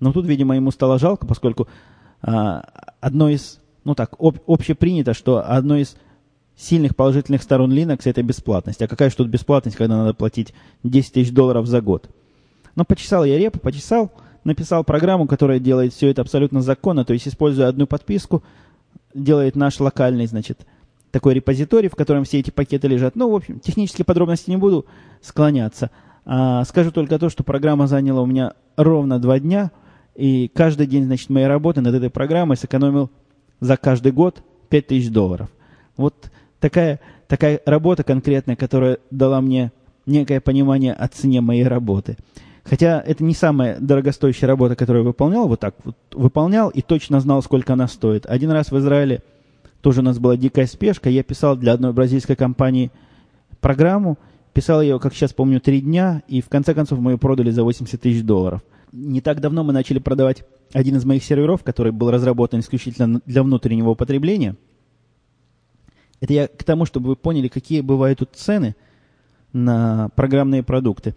Но 0.00 0.14
тут, 0.14 0.24
видимо, 0.24 0.56
ему 0.56 0.70
стало 0.70 0.98
жалко, 0.98 1.26
поскольку 1.26 1.68
а, 2.22 2.64
одно 3.02 3.28
из, 3.28 3.60
ну 3.84 3.94
так, 3.94 4.14
об, 4.18 4.38
общепринято, 4.46 5.12
что 5.12 5.46
одно 5.46 5.76
из 5.76 5.94
сильных 6.58 6.96
положительных 6.96 7.42
сторон 7.42 7.72
Linux 7.72 8.02
это 8.04 8.22
бесплатность. 8.22 8.82
А 8.82 8.88
какая 8.88 9.10
же 9.10 9.16
тут 9.16 9.28
бесплатность, 9.28 9.76
когда 9.76 9.96
надо 9.96 10.12
платить 10.12 10.52
10 10.82 11.12
тысяч 11.12 11.32
долларов 11.32 11.66
за 11.66 11.80
год? 11.80 12.10
Но 12.74 12.84
почесал 12.84 13.24
я 13.24 13.38
репу, 13.38 13.58
почесал, 13.58 14.12
написал 14.44 14.84
программу, 14.84 15.26
которая 15.26 15.58
делает 15.58 15.92
все 15.92 16.08
это 16.08 16.22
абсолютно 16.22 16.60
законно, 16.60 17.04
то 17.04 17.12
есть 17.12 17.26
используя 17.28 17.68
одну 17.68 17.86
подписку, 17.86 18.42
делает 19.14 19.56
наш 19.56 19.80
локальный, 19.80 20.26
значит, 20.26 20.66
такой 21.10 21.34
репозиторий, 21.34 21.88
в 21.88 21.96
котором 21.96 22.24
все 22.24 22.40
эти 22.40 22.50
пакеты 22.50 22.88
лежат. 22.88 23.16
Ну, 23.16 23.30
в 23.30 23.34
общем, 23.34 23.60
технические 23.60 24.04
подробности 24.04 24.50
не 24.50 24.56
буду 24.56 24.84
склоняться. 25.22 25.90
А, 26.24 26.64
скажу 26.64 26.92
только 26.92 27.18
то, 27.18 27.30
что 27.30 27.42
программа 27.44 27.86
заняла 27.86 28.20
у 28.22 28.26
меня 28.26 28.52
ровно 28.76 29.18
два 29.18 29.38
дня– 29.38 29.70
и 30.18 30.50
каждый 30.52 30.88
день, 30.88 31.04
значит, 31.04 31.30
моей 31.30 31.46
работы 31.46 31.80
над 31.80 31.94
этой 31.94 32.10
программой 32.10 32.56
сэкономил 32.56 33.08
за 33.60 33.76
каждый 33.76 34.10
год 34.10 34.42
5000 34.68 35.10
долларов. 35.10 35.48
Вот 35.96 36.32
такая, 36.60 37.00
такая 37.26 37.60
работа 37.64 38.02
конкретная, 38.04 38.56
которая 38.56 38.98
дала 39.10 39.40
мне 39.40 39.72
некое 40.06 40.40
понимание 40.40 40.92
о 40.92 41.08
цене 41.08 41.40
моей 41.40 41.64
работы. 41.64 42.16
Хотя 42.64 43.00
это 43.00 43.24
не 43.24 43.34
самая 43.34 43.78
дорогостоящая 43.80 44.46
работа, 44.46 44.76
которую 44.76 45.02
я 45.02 45.08
выполнял, 45.08 45.48
вот 45.48 45.60
так 45.60 45.74
вот 45.84 45.96
выполнял 46.12 46.68
и 46.68 46.82
точно 46.82 47.20
знал, 47.20 47.42
сколько 47.42 47.72
она 47.72 47.88
стоит. 47.88 48.26
Один 48.26 48.50
раз 48.50 48.70
в 48.70 48.78
Израиле 48.78 49.22
тоже 49.80 50.00
у 50.00 50.04
нас 50.04 50.18
была 50.18 50.36
дикая 50.36 50.66
спешка, 50.66 51.08
я 51.08 51.22
писал 51.22 51.56
для 51.56 51.72
одной 51.72 51.92
бразильской 51.92 52.36
компании 52.36 52.90
программу, 53.60 54.18
писал 54.52 54.82
ее, 54.82 54.98
как 54.98 55.14
сейчас 55.14 55.32
помню, 55.32 55.60
три 55.60 55.80
дня, 55.80 56.22
и 56.28 56.42
в 56.42 56.48
конце 56.48 56.74
концов 56.74 56.98
мы 56.98 57.12
ее 57.12 57.18
продали 57.18 57.50
за 57.50 57.62
80 57.62 58.00
тысяч 58.00 58.22
долларов– 58.22 58.62
не 58.92 59.20
так 59.20 59.40
давно 59.40 59.64
мы 59.64 59.72
начали 59.72 59.98
продавать 59.98 60.44
один 60.72 60.96
из 60.96 61.04
моих 61.04 61.24
серверов, 61.24 61.62
который 61.62 61.92
был 61.92 62.10
разработан 62.10 62.60
исключительно 62.60 63.20
для 63.26 63.42
внутреннего 63.42 63.90
употребления. 63.90 64.56
Это 66.20 66.32
я 66.32 66.48
к 66.48 66.64
тому, 66.64 66.84
чтобы 66.84 67.08
вы 67.08 67.16
поняли, 67.16 67.48
какие 67.48 67.80
бывают 67.80 68.18
тут 68.20 68.30
цены 68.34 68.74
на 69.52 70.10
программные 70.16 70.62
продукты. 70.62 71.14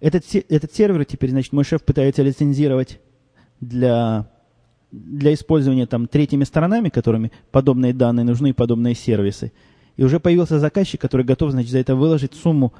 Этот, 0.00 0.24
этот 0.48 0.74
сервер 0.74 1.04
теперь, 1.04 1.30
значит, 1.30 1.52
мой 1.52 1.64
шеф 1.64 1.84
пытается 1.84 2.22
лицензировать 2.22 3.00
для, 3.60 4.28
для 4.90 5.32
использования 5.32 5.86
там 5.86 6.08
третьими 6.08 6.44
сторонами, 6.44 6.88
которыми 6.88 7.30
подобные 7.52 7.94
данные 7.94 8.24
нужны 8.24 8.52
подобные 8.52 8.94
сервисы. 8.94 9.52
И 9.96 10.04
уже 10.04 10.18
появился 10.18 10.58
заказчик, 10.58 11.00
который 11.00 11.24
готов, 11.24 11.52
значит, 11.52 11.70
за 11.70 11.78
это 11.78 11.94
выложить 11.94 12.34
сумму, 12.34 12.72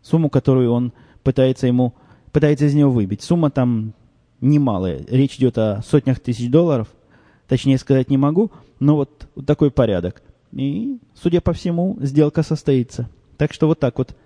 сумму, 0.00 0.30
которую 0.30 0.72
он 0.72 0.92
пытается 1.22 1.66
ему 1.66 1.94
пытается 2.32 2.66
из 2.66 2.74
него 2.74 2.90
выбить. 2.90 3.22
Сумма 3.22 3.50
там 3.50 3.94
немалая. 4.40 5.04
Речь 5.08 5.36
идет 5.36 5.58
о 5.58 5.82
сотнях 5.82 6.20
тысяч 6.20 6.50
долларов. 6.50 6.88
Точнее 7.48 7.78
сказать 7.78 8.10
не 8.10 8.16
могу, 8.16 8.50
но 8.78 8.96
вот, 8.96 9.28
вот 9.34 9.46
такой 9.46 9.70
порядок. 9.70 10.22
И, 10.52 10.98
судя 11.14 11.40
по 11.40 11.52
всему, 11.52 11.96
сделка 12.00 12.42
состоится. 12.42 13.08
Так 13.36 13.52
что 13.52 13.66
вот 13.66 13.80
так 13.80 13.98
вот 13.98 14.16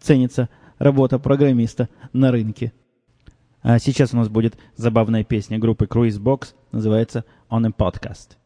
ценится 0.00 0.48
работа 0.78 1.18
программиста 1.18 1.88
на 2.12 2.30
рынке. 2.30 2.72
А 3.62 3.78
сейчас 3.78 4.12
у 4.12 4.16
нас 4.16 4.28
будет 4.28 4.56
забавная 4.76 5.24
песня 5.24 5.58
группы 5.58 5.86
Cruise 5.86 6.20
Box, 6.20 6.54
называется 6.72 7.24
On 7.48 7.66
a 7.66 7.70
Podcast. 7.70 8.36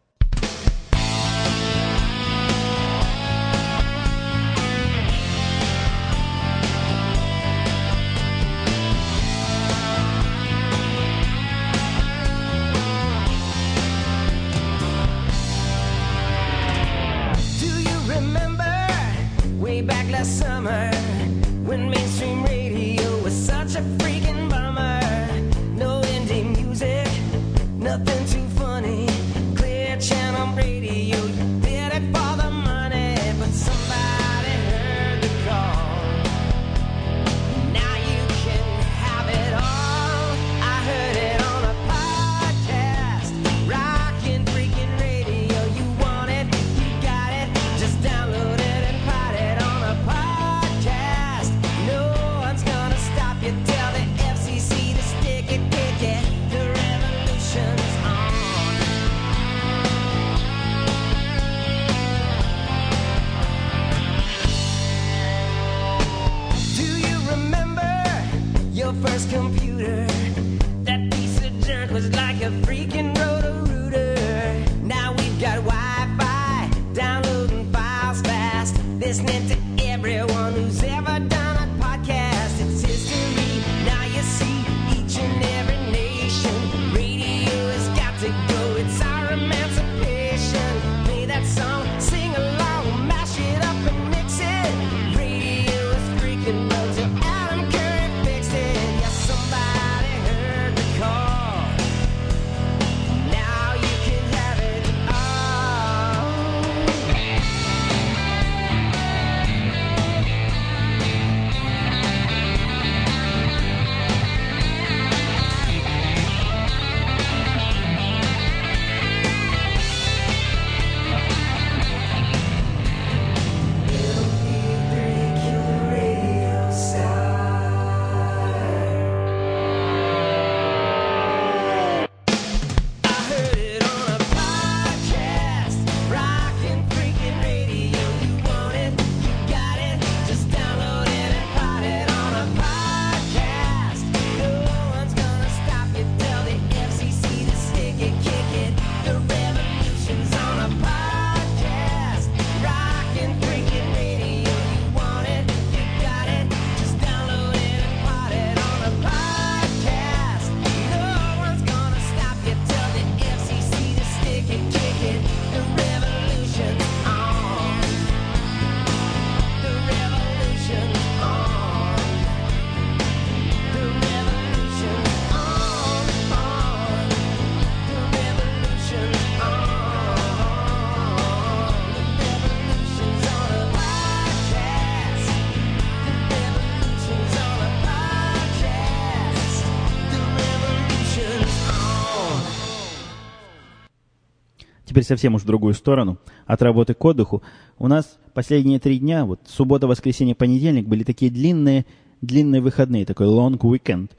Совсем 195.09 195.35
уж 195.35 195.43
в 195.43 195.47
другую 195.47 195.75
сторону, 195.75 196.19
от 196.47 196.63
работы 196.63 196.95
к 196.95 197.05
отдыху. 197.05 197.43
У 197.79 197.89
нас 197.89 198.19
последние 198.35 198.79
три 198.79 198.99
дня, 198.99 199.25
вот 199.25 199.41
суббота, 199.47 199.87
воскресенье, 199.87 200.35
понедельник, 200.35 200.87
были 200.87 201.03
такие 201.03 201.31
длинные, 201.31 201.87
длинные 202.21 202.61
выходные, 202.61 203.07
такой 203.07 203.27
long 203.27 203.59
weekend, 203.59 204.11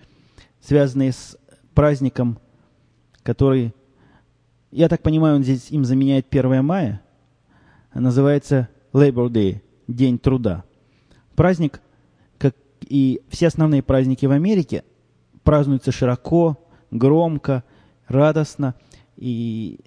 связанные 0.61 1.13
с 1.13 1.37
праздником, 1.73 2.39
который, 3.23 3.73
я 4.71 4.89
так 4.89 5.01
понимаю, 5.01 5.37
он 5.37 5.43
здесь 5.43 5.69
им 5.69 5.85
заменяет 5.85 6.27
1 6.29 6.65
мая, 6.65 7.01
называется 7.93 8.67
Labor 8.91 9.29
Day, 9.29 9.61
День 9.87 10.19
труда. 10.19 10.63
Праздник, 11.35 11.81
как 12.37 12.55
и 12.81 13.21
все 13.29 13.47
основные 13.47 13.81
праздники 13.83 14.25
в 14.25 14.31
Америке, 14.31 14.83
празднуются 15.43 15.91
широко, 15.91 16.57
громко, 16.91 17.63
радостно, 18.07 18.75
и 19.15 19.79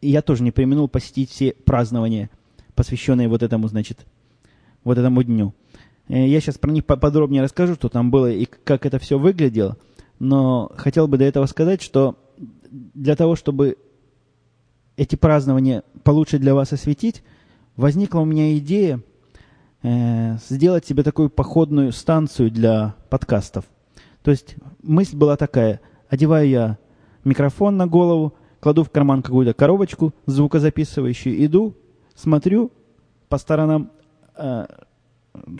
и 0.00 0.10
я 0.10 0.22
тоже 0.22 0.42
не 0.42 0.50
применил 0.50 0.88
посетить 0.88 1.30
все 1.30 1.52
празднования, 1.52 2.30
посвященные 2.74 3.28
вот 3.28 3.42
этому, 3.42 3.68
значит, 3.68 4.06
вот 4.84 4.98
этому 4.98 5.22
дню. 5.22 5.54
Э, 6.08 6.26
Я 6.26 6.40
сейчас 6.40 6.58
про 6.58 6.70
них 6.70 6.84
поподробнее 6.84 7.42
расскажу, 7.42 7.74
что 7.74 7.88
там 7.88 8.10
было 8.10 8.30
и 8.30 8.44
как 8.46 8.86
это 8.86 8.98
все 8.98 9.18
выглядело. 9.18 9.76
Но 10.18 10.70
хотел 10.76 11.08
бы 11.08 11.18
до 11.18 11.24
этого 11.24 11.46
сказать, 11.46 11.82
что 11.82 12.16
для 12.70 13.16
того, 13.16 13.36
чтобы 13.36 13.76
эти 14.96 15.16
празднования 15.16 15.82
получше 16.04 16.38
для 16.38 16.54
вас 16.54 16.72
осветить, 16.72 17.22
возникла 17.76 18.20
у 18.20 18.24
меня 18.24 18.56
идея 18.58 19.00
э, 19.82 20.38
сделать 20.48 20.86
себе 20.86 21.02
такую 21.02 21.30
походную 21.30 21.92
станцию 21.92 22.50
для 22.50 22.94
подкастов. 23.10 23.64
То 24.22 24.30
есть 24.30 24.56
мысль 24.82 25.16
была 25.16 25.36
такая, 25.36 25.80
одеваю 26.08 26.48
я 26.48 26.78
микрофон 27.24 27.76
на 27.76 27.86
голову, 27.86 28.34
кладу 28.66 28.82
в 28.82 28.90
карман 28.90 29.22
какую-то 29.22 29.54
коробочку 29.54 30.12
звукозаписывающую, 30.26 31.44
иду, 31.44 31.76
смотрю 32.16 32.72
по 33.28 33.38
сторонам, 33.38 33.92
э, 34.36 34.66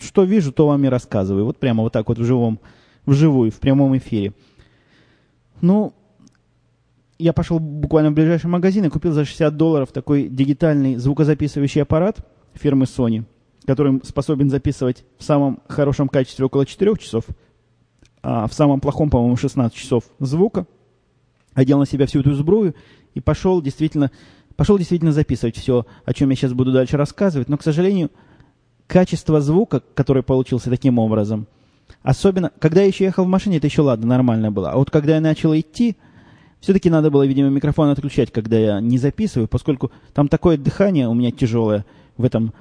что 0.01 0.25
вижу, 0.25 0.51
то 0.51 0.67
вам 0.67 0.83
и 0.83 0.89
рассказываю. 0.89 1.45
Вот 1.45 1.57
прямо 1.57 1.83
вот 1.83 1.93
так 1.93 2.09
вот 2.09 2.17
в 2.17 2.25
живом, 2.25 2.59
вживую, 3.05 3.49
в 3.49 3.59
прямом 3.61 3.95
эфире. 3.97 4.33
Ну, 5.61 5.93
я 7.17 7.31
пошел 7.31 7.59
буквально 7.59 8.11
в 8.11 8.13
ближайший 8.13 8.47
магазин 8.47 8.83
и 8.83 8.89
купил 8.89 9.13
за 9.13 9.23
60 9.23 9.55
долларов 9.55 9.93
такой 9.93 10.27
дигитальный 10.27 10.97
звукозаписывающий 10.97 11.83
аппарат 11.83 12.27
фирмы 12.55 12.83
Sony, 12.83 13.23
который 13.65 14.01
способен 14.03 14.49
записывать 14.49 15.05
в 15.17 15.23
самом 15.23 15.61
хорошем 15.69 16.09
качестве 16.09 16.43
около 16.43 16.65
4 16.65 16.97
часов, 16.97 17.23
а 18.21 18.47
в 18.47 18.53
самом 18.53 18.81
плохом, 18.81 19.09
по-моему, 19.09 19.37
16 19.37 19.73
часов 19.73 20.03
звука. 20.19 20.67
Одел 21.57 21.79
на 21.79 21.87
себя 21.87 22.05
всю 22.05 22.19
эту 22.19 22.35
сбрую 22.35 22.75
и 23.15 23.19
пошел 23.19 23.63
действительно, 23.63 24.11
пошел 24.55 24.77
действительно 24.77 25.11
записывать 25.11 25.57
все, 25.57 25.87
о 26.05 26.13
чем 26.13 26.29
я 26.29 26.35
сейчас 26.35 26.53
буду 26.53 26.71
дальше 26.71 26.97
рассказывать. 26.97 27.49
Но, 27.49 27.57
к 27.57 27.63
сожалению, 27.63 28.11
качество 28.85 29.41
звука, 29.41 29.81
который 29.95 30.21
получился 30.21 30.69
таким 30.69 30.99
образом, 30.99 31.47
особенно, 32.03 32.51
когда 32.59 32.81
я 32.81 32.87
еще 32.87 33.05
ехал 33.05 33.25
в 33.25 33.27
машине, 33.27 33.57
это 33.57 33.65
еще 33.65 33.81
ладно, 33.81 34.05
нормально 34.05 34.51
было. 34.51 34.69
А 34.69 34.77
вот 34.77 34.91
когда 34.91 35.15
я 35.15 35.19
начал 35.19 35.51
идти, 35.55 35.97
все-таки 36.59 36.91
надо 36.91 37.09
было, 37.09 37.25
видимо, 37.25 37.49
микрофон 37.49 37.89
отключать, 37.89 38.31
когда 38.31 38.59
я 38.59 38.79
не 38.79 38.99
записываю, 38.99 39.47
поскольку 39.47 39.91
там 40.13 40.27
такое 40.27 40.57
дыхание 40.59 41.07
у 41.07 41.15
меня 41.15 41.31
тяжелое 41.31 41.87
в, 42.17 42.23
этом, 42.23 42.53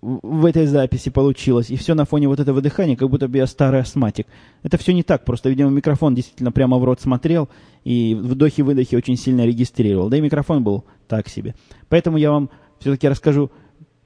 в, 0.00 0.44
этой 0.44 0.66
записи 0.66 1.10
получилось. 1.10 1.70
И 1.70 1.76
все 1.76 1.94
на 1.94 2.04
фоне 2.04 2.28
вот 2.28 2.40
этого 2.40 2.60
дыхания, 2.60 2.96
как 2.96 3.08
будто 3.08 3.28
бы 3.28 3.38
я 3.38 3.46
старый 3.46 3.80
астматик. 3.80 4.26
Это 4.62 4.76
все 4.78 4.92
не 4.92 5.02
так, 5.02 5.24
просто, 5.24 5.48
видимо, 5.48 5.70
микрофон 5.70 6.14
действительно 6.14 6.52
прямо 6.52 6.78
в 6.78 6.84
рот 6.84 7.00
смотрел 7.00 7.48
и 7.84 8.14
вдохи-выдохи 8.14 8.94
очень 8.94 9.16
сильно 9.16 9.46
регистрировал. 9.46 10.08
Да 10.08 10.16
и 10.16 10.20
микрофон 10.20 10.62
был 10.62 10.84
так 11.08 11.28
себе. 11.28 11.54
Поэтому 11.88 12.18
я 12.18 12.30
вам 12.30 12.50
все-таки 12.78 13.08
расскажу 13.08 13.50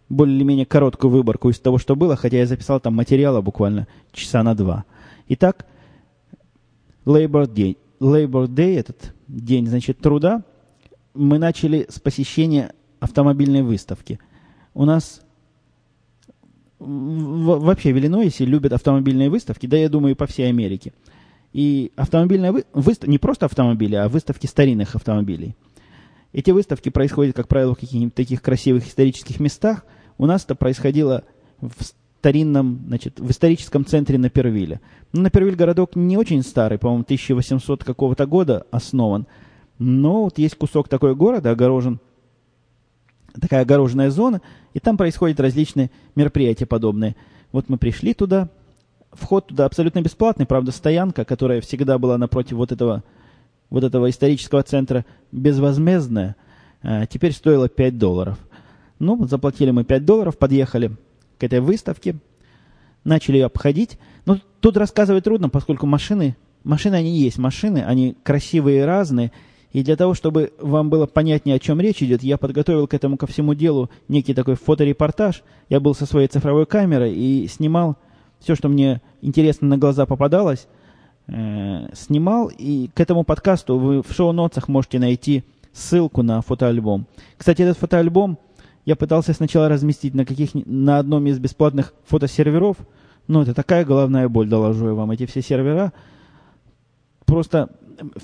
более-менее 0.08 0.66
короткую 0.66 1.10
выборку 1.10 1.50
из 1.50 1.58
того, 1.58 1.78
что 1.78 1.96
было, 1.96 2.16
хотя 2.16 2.38
я 2.38 2.46
записал 2.46 2.78
там 2.78 2.94
материала 2.94 3.40
буквально 3.40 3.88
часа 4.12 4.42
на 4.42 4.54
два. 4.54 4.84
Итак, 5.28 5.66
Labor 7.04 7.52
Day. 7.52 7.76
Labor 8.00 8.46
Day, 8.46 8.78
этот 8.78 9.14
день, 9.28 9.66
значит, 9.66 9.98
труда, 9.98 10.44
мы 11.14 11.38
начали 11.38 11.86
с 11.88 11.98
посещения 11.98 12.72
автомобильной 13.00 13.62
выставки. 13.62 14.18
У 14.74 14.84
нас 14.84 15.23
вообще 16.84 17.92
в 17.92 17.98
Иллинойсе 17.98 18.44
любят 18.44 18.72
автомобильные 18.72 19.30
выставки, 19.30 19.66
да, 19.66 19.76
я 19.76 19.88
думаю, 19.88 20.12
и 20.12 20.16
по 20.16 20.26
всей 20.26 20.48
Америке. 20.48 20.92
И 21.52 21.92
автомобильная 21.96 22.52
вы... 22.52 22.64
выставка, 22.72 23.10
не 23.10 23.18
просто 23.18 23.46
автомобили, 23.46 23.94
а 23.94 24.08
выставки 24.08 24.46
старинных 24.46 24.94
автомобилей. 24.94 25.54
Эти 26.32 26.50
выставки 26.50 26.88
происходят, 26.88 27.36
как 27.36 27.46
правило, 27.46 27.74
в 27.74 27.78
каких-нибудь 27.78 28.14
таких 28.14 28.42
красивых 28.42 28.88
исторических 28.88 29.38
местах. 29.38 29.86
У 30.18 30.26
нас 30.26 30.44
это 30.44 30.56
происходило 30.56 31.22
в 31.60 31.84
старинном, 32.24 32.82
значит, 32.88 33.20
в 33.20 33.30
историческом 33.30 33.84
центре 33.84 34.18
Напервилля. 34.18 34.80
Ну, 35.12 35.20
Напервиль 35.22 35.54
городок 35.54 35.94
не 35.94 36.16
очень 36.16 36.42
старый, 36.42 36.78
по-моему, 36.78 37.02
1800 37.02 37.84
какого-то 37.84 38.26
года 38.26 38.66
основан. 38.70 39.26
Но 39.78 40.24
вот 40.24 40.38
есть 40.38 40.56
кусок 40.56 40.88
такой 40.88 41.14
города, 41.14 41.50
огорожен, 41.50 42.00
такая 43.40 43.62
огороженная 43.62 44.10
зона, 44.10 44.40
и 44.74 44.80
там 44.80 44.96
происходят 44.96 45.40
различные 45.40 45.90
мероприятия 46.14 46.66
подобные. 46.66 47.16
Вот 47.52 47.68
мы 47.68 47.78
пришли 47.78 48.12
туда, 48.12 48.48
вход 49.12 49.46
туда 49.46 49.64
абсолютно 49.64 50.02
бесплатный, 50.02 50.44
правда, 50.44 50.72
стоянка, 50.72 51.24
которая 51.24 51.60
всегда 51.60 51.98
была 51.98 52.18
напротив 52.18 52.56
вот 52.56 52.72
этого, 52.72 53.02
вот 53.70 53.84
этого 53.84 54.10
исторического 54.10 54.62
центра, 54.62 55.06
безвозмездная, 55.32 56.36
э, 56.82 57.06
теперь 57.08 57.32
стоила 57.32 57.68
5 57.68 57.98
долларов. 57.98 58.38
Ну, 58.98 59.26
заплатили 59.26 59.70
мы 59.70 59.84
5 59.84 60.04
долларов, 60.04 60.36
подъехали 60.36 60.90
к 61.38 61.44
этой 61.44 61.60
выставке, 61.60 62.16
начали 63.04 63.36
ее 63.36 63.46
обходить. 63.46 63.98
Но 64.26 64.38
тут 64.60 64.76
рассказывать 64.76 65.24
трудно, 65.24 65.48
поскольку 65.48 65.86
машины, 65.86 66.36
машины 66.64 66.96
они 66.96 67.16
есть, 67.16 67.38
машины, 67.38 67.84
они 67.86 68.16
красивые 68.24 68.80
и 68.80 68.84
разные. 68.84 69.30
И 69.74 69.82
для 69.82 69.96
того, 69.96 70.14
чтобы 70.14 70.52
вам 70.60 70.88
было 70.88 71.06
понятнее, 71.06 71.56
о 71.56 71.58
чем 71.58 71.80
речь 71.80 72.00
идет, 72.00 72.22
я 72.22 72.38
подготовил 72.38 72.86
к 72.86 72.94
этому 72.94 73.16
ко 73.16 73.26
всему 73.26 73.54
делу 73.54 73.90
некий 74.06 74.32
такой 74.32 74.54
фоторепортаж. 74.54 75.42
Я 75.68 75.80
был 75.80 75.96
со 75.96 76.06
своей 76.06 76.28
цифровой 76.28 76.64
камерой 76.64 77.12
и 77.12 77.48
снимал 77.48 77.96
все, 78.38 78.54
что 78.54 78.68
мне 78.68 79.02
интересно 79.20 79.66
на 79.66 79.76
глаза 79.76 80.06
попадалось, 80.06 80.68
э, 81.26 81.88
снимал. 81.92 82.52
И 82.56 82.88
к 82.94 83.00
этому 83.00 83.24
подкасту 83.24 83.76
вы 83.76 84.02
в 84.02 84.12
шоу-нотах 84.12 84.68
можете 84.68 85.00
найти 85.00 85.42
ссылку 85.72 86.22
на 86.22 86.40
фотоальбом. 86.40 87.08
Кстати, 87.36 87.62
этот 87.62 87.76
фотоальбом 87.76 88.38
я 88.84 88.94
пытался 88.94 89.32
сначала 89.32 89.68
разместить 89.68 90.14
на, 90.14 90.24
каких, 90.24 90.50
на 90.54 91.00
одном 91.00 91.26
из 91.26 91.40
бесплатных 91.40 91.94
фотосерверов, 92.04 92.76
но 93.26 93.42
это 93.42 93.54
такая 93.54 93.84
головная 93.84 94.28
боль, 94.28 94.48
доложу 94.48 94.86
я 94.86 94.94
вам. 94.94 95.10
Эти 95.10 95.26
все 95.26 95.42
сервера 95.42 95.92
просто 97.26 97.70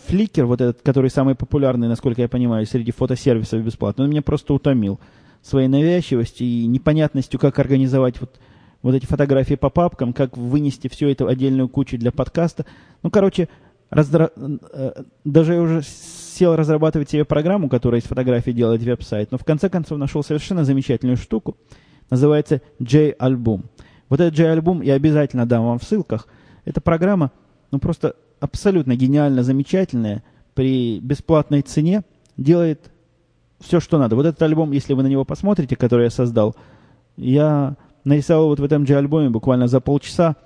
Flickr, 0.09 0.45
вот 0.45 0.61
этот, 0.61 0.83
который 0.83 1.11
самый 1.11 1.35
популярный, 1.35 1.89
насколько 1.89 2.23
я 2.23 2.29
понимаю, 2.29 2.67
среди 2.67 2.93
фотосервисов 2.93 3.63
бесплатно, 3.65 4.05
он 4.05 4.11
меня 4.11 4.23
просто 4.23 4.55
утомил 4.55 5.01
своей 5.43 5.69
навязчивостью 5.69 6.47
и 6.47 6.67
непонятностью, 6.67 7.41
как 7.41 7.59
организовать 7.59 8.21
вот, 8.21 8.39
вот 8.83 8.95
эти 8.95 9.07
фотографии 9.07 9.55
по 9.55 9.71
папкам, 9.71 10.13
как 10.13 10.37
вынести 10.37 10.89
все 10.89 11.09
это 11.09 11.25
в 11.25 11.29
отдельную 11.29 11.69
кучу 11.69 11.97
для 11.99 12.13
подкаста. 12.13 12.67
Ну, 13.03 13.11
короче, 13.11 13.49
раздра... 13.89 14.31
э, 14.37 15.03
даже 15.25 15.55
я 15.55 15.63
уже 15.63 15.83
сел 15.83 16.57
разрабатывать 16.57 17.11
себе 17.11 17.25
программу, 17.25 17.69
которая 17.69 18.01
из 18.01 18.05
фотографий 18.05 18.53
делает 18.53 18.83
веб-сайт, 18.83 19.31
но 19.31 19.39
в 19.39 19.45
конце 19.45 19.69
концов 19.69 19.99
нашел 19.99 20.23
совершенно 20.23 20.65
замечательную 20.65 21.17
штуку. 21.17 21.57
Называется 22.11 22.61
J-альбом. 22.79 23.65
Вот 24.09 24.21
этот 24.21 24.35
J-альбом 24.35 24.83
я 24.83 24.95
обязательно 24.95 25.47
дам 25.47 25.65
вам 25.65 25.79
в 25.79 25.85
ссылках. 25.85 26.27
Эта 26.65 26.81
программа, 26.81 27.31
ну, 27.71 27.79
просто 27.79 28.17
абсолютно 28.41 28.97
гениально 28.97 29.43
замечательная, 29.43 30.23
при 30.55 30.99
бесплатной 31.01 31.63
цене 31.63 32.03
делает 32.37 32.91
все, 33.61 33.81
что 33.81 33.99
надо. 33.99 34.17
Вот 34.17 34.27
этот 34.27 34.43
альбом, 34.43 34.73
если 34.73 34.95
вы 34.95 35.03
на 35.03 35.07
него 35.07 35.25
посмотрите, 35.25 35.77
который 35.77 36.05
я 36.05 36.11
создал, 36.11 36.57
я 37.17 37.77
нарисовал 38.05 38.49
вот 38.49 38.61
в 38.61 38.65
этом 38.65 38.87
же 38.87 38.97
альбоме 38.97 39.31
буквально 39.31 39.69
за 39.69 39.81
полчаса. 39.81 40.37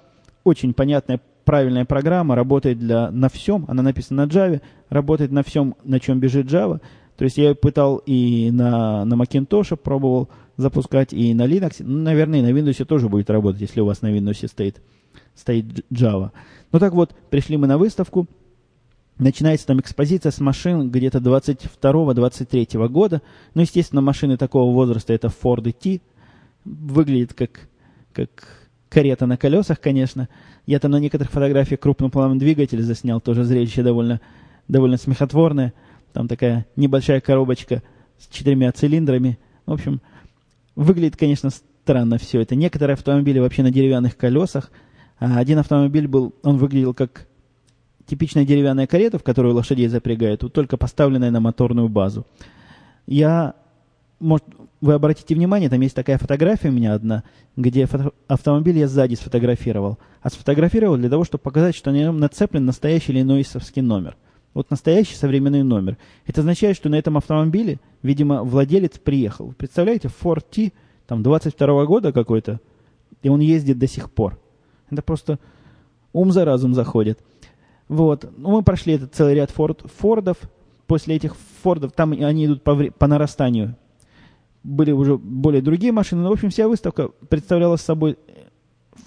Очень 0.42 0.74
понятная, 0.74 1.20
правильная 1.44 1.84
программа, 1.84 2.34
работает 2.34 2.78
для, 2.78 3.10
на 3.10 3.28
всем, 3.28 3.64
она 3.68 3.82
написана 3.82 4.26
на 4.26 4.28
Java, 4.28 4.60
работает 4.90 5.30
на 5.30 5.42
всем, 5.42 5.74
на 5.84 6.00
чем 6.00 6.20
бежит 6.20 6.46
Java. 6.46 6.80
То 7.16 7.24
есть 7.24 7.38
я 7.38 7.50
ее 7.50 7.54
пытал 7.54 8.02
и 8.04 8.50
на, 8.50 9.04
на 9.04 9.14
Macintosh 9.14 9.76
пробовал 9.76 10.28
запускать, 10.56 11.12
и 11.12 11.32
на 11.32 11.46
Linux. 11.46 11.76
Ну, 11.78 12.02
наверное, 12.02 12.40
и 12.40 12.42
на 12.42 12.50
Windows 12.50 12.84
тоже 12.84 13.08
будет 13.08 13.30
работать, 13.30 13.60
если 13.60 13.80
у 13.80 13.86
вас 13.86 14.02
на 14.02 14.08
Windows 14.08 14.46
стоит, 14.48 14.82
стоит 15.34 15.86
Java. 15.92 16.32
Ну 16.74 16.80
так 16.80 16.92
вот, 16.92 17.14
пришли 17.30 17.56
мы 17.56 17.68
на 17.68 17.78
выставку. 17.78 18.26
Начинается 19.16 19.64
там 19.64 19.78
экспозиция 19.78 20.32
с 20.32 20.40
машин 20.40 20.90
где-то 20.90 21.18
22-23 21.18 22.88
года. 22.88 23.22
Ну, 23.54 23.62
естественно, 23.62 24.00
машины 24.02 24.36
такого 24.36 24.74
возраста 24.74 25.12
это 25.12 25.28
Ford 25.28 25.70
T. 25.70 26.00
Выглядит 26.64 27.32
как, 27.32 27.68
как 28.12 28.28
карета 28.88 29.26
на 29.26 29.36
колесах, 29.36 29.80
конечно. 29.80 30.28
Я 30.66 30.80
там 30.80 30.90
на 30.90 30.98
некоторых 30.98 31.30
фотографиях 31.30 31.78
крупноплановый 31.78 32.40
двигатель 32.40 32.82
заснял. 32.82 33.20
Тоже 33.20 33.44
зрелище 33.44 33.84
довольно, 33.84 34.20
довольно 34.66 34.96
смехотворное. 34.96 35.74
Там 36.12 36.26
такая 36.26 36.66
небольшая 36.74 37.20
коробочка 37.20 37.84
с 38.18 38.26
четырьмя 38.26 38.72
цилиндрами. 38.72 39.38
В 39.64 39.74
общем, 39.74 40.00
выглядит, 40.74 41.16
конечно, 41.16 41.50
странно 41.50 42.18
все 42.18 42.40
это. 42.40 42.56
Некоторые 42.56 42.94
автомобили 42.94 43.38
вообще 43.38 43.62
на 43.62 43.70
деревянных 43.70 44.16
колесах– 44.16 44.72
один 45.36 45.58
автомобиль 45.58 46.08
был, 46.08 46.34
он 46.42 46.56
выглядел 46.56 46.94
как 46.94 47.26
типичная 48.06 48.44
деревянная 48.44 48.86
карета, 48.86 49.18
в 49.18 49.22
которую 49.22 49.54
лошадей 49.54 49.88
запрягают, 49.88 50.42
вот 50.42 50.52
только 50.52 50.76
поставленная 50.76 51.30
на 51.30 51.40
моторную 51.40 51.88
базу. 51.88 52.26
Я, 53.06 53.54
может, 54.20 54.44
вы 54.80 54.92
обратите 54.92 55.34
внимание, 55.34 55.70
там 55.70 55.80
есть 55.80 55.94
такая 55.94 56.18
фотография 56.18 56.68
у 56.68 56.72
меня 56.72 56.94
одна, 56.94 57.24
где 57.56 57.86
фото- 57.86 58.12
автомобиль 58.28 58.78
я 58.78 58.88
сзади 58.88 59.14
сфотографировал. 59.14 59.98
А 60.20 60.30
сфотографировал 60.30 60.96
для 60.96 61.08
того, 61.08 61.24
чтобы 61.24 61.42
показать, 61.42 61.74
что 61.74 61.90
на 61.90 61.96
нем 61.96 62.18
нацеплен 62.18 62.64
настоящий 62.64 63.12
иллинойсовский 63.12 63.82
номер. 63.82 64.16
Вот 64.52 64.70
настоящий 64.70 65.16
современный 65.16 65.62
номер. 65.62 65.96
Это 66.26 66.40
означает, 66.40 66.76
что 66.76 66.88
на 66.88 66.94
этом 66.94 67.16
автомобиле, 67.16 67.80
видимо, 68.02 68.44
владелец 68.44 68.98
приехал. 68.98 69.52
Представляете, 69.56 70.08
Ford 70.22 70.44
T, 70.48 70.72
там, 71.06 71.22
22 71.22 71.82
-го 71.82 71.86
года 71.86 72.12
какой-то, 72.12 72.60
и 73.22 73.28
он 73.28 73.40
ездит 73.40 73.78
до 73.78 73.88
сих 73.88 74.10
пор. 74.10 74.38
Это 74.90 75.02
просто 75.02 75.38
ум 76.12 76.32
за 76.32 76.44
разум 76.44 76.74
заходит. 76.74 77.20
Вот. 77.88 78.30
Ну, 78.36 78.50
мы 78.50 78.62
прошли 78.62 78.94
этот 78.94 79.14
целый 79.14 79.34
ряд 79.34 79.50
форд, 79.50 79.82
фордов. 79.98 80.38
После 80.86 81.16
этих 81.16 81.34
фордов, 81.62 81.92
там 81.92 82.12
они 82.12 82.44
идут 82.44 82.62
по, 82.62 82.76
по 82.76 83.06
нарастанию. 83.06 83.76
Были 84.62 84.92
уже 84.92 85.16
более 85.16 85.62
другие 85.62 85.92
машины. 85.92 86.22
Но, 86.22 86.30
в 86.30 86.32
общем, 86.32 86.50
вся 86.50 86.68
выставка 86.68 87.08
представляла 87.28 87.76
собой 87.76 88.18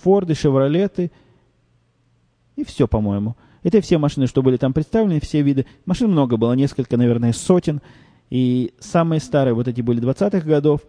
Форды, 0.01 0.33
Шевролеты 0.33 1.11
и 2.55 2.63
все, 2.63 2.87
по-моему. 2.87 3.35
Это 3.63 3.81
все 3.81 3.97
машины, 3.97 4.27
что 4.27 4.41
были 4.41 4.57
там 4.57 4.73
представлены, 4.73 5.19
все 5.19 5.41
виды. 5.41 5.65
Машин 5.85 6.11
много 6.11 6.37
было, 6.37 6.53
несколько, 6.53 6.97
наверное, 6.97 7.33
сотен. 7.33 7.81
И 8.29 8.73
самые 8.79 9.19
старые 9.19 9.53
вот 9.53 9.67
эти 9.67 9.81
были 9.81 10.01
20-х 10.01 10.41
годов. 10.41 10.81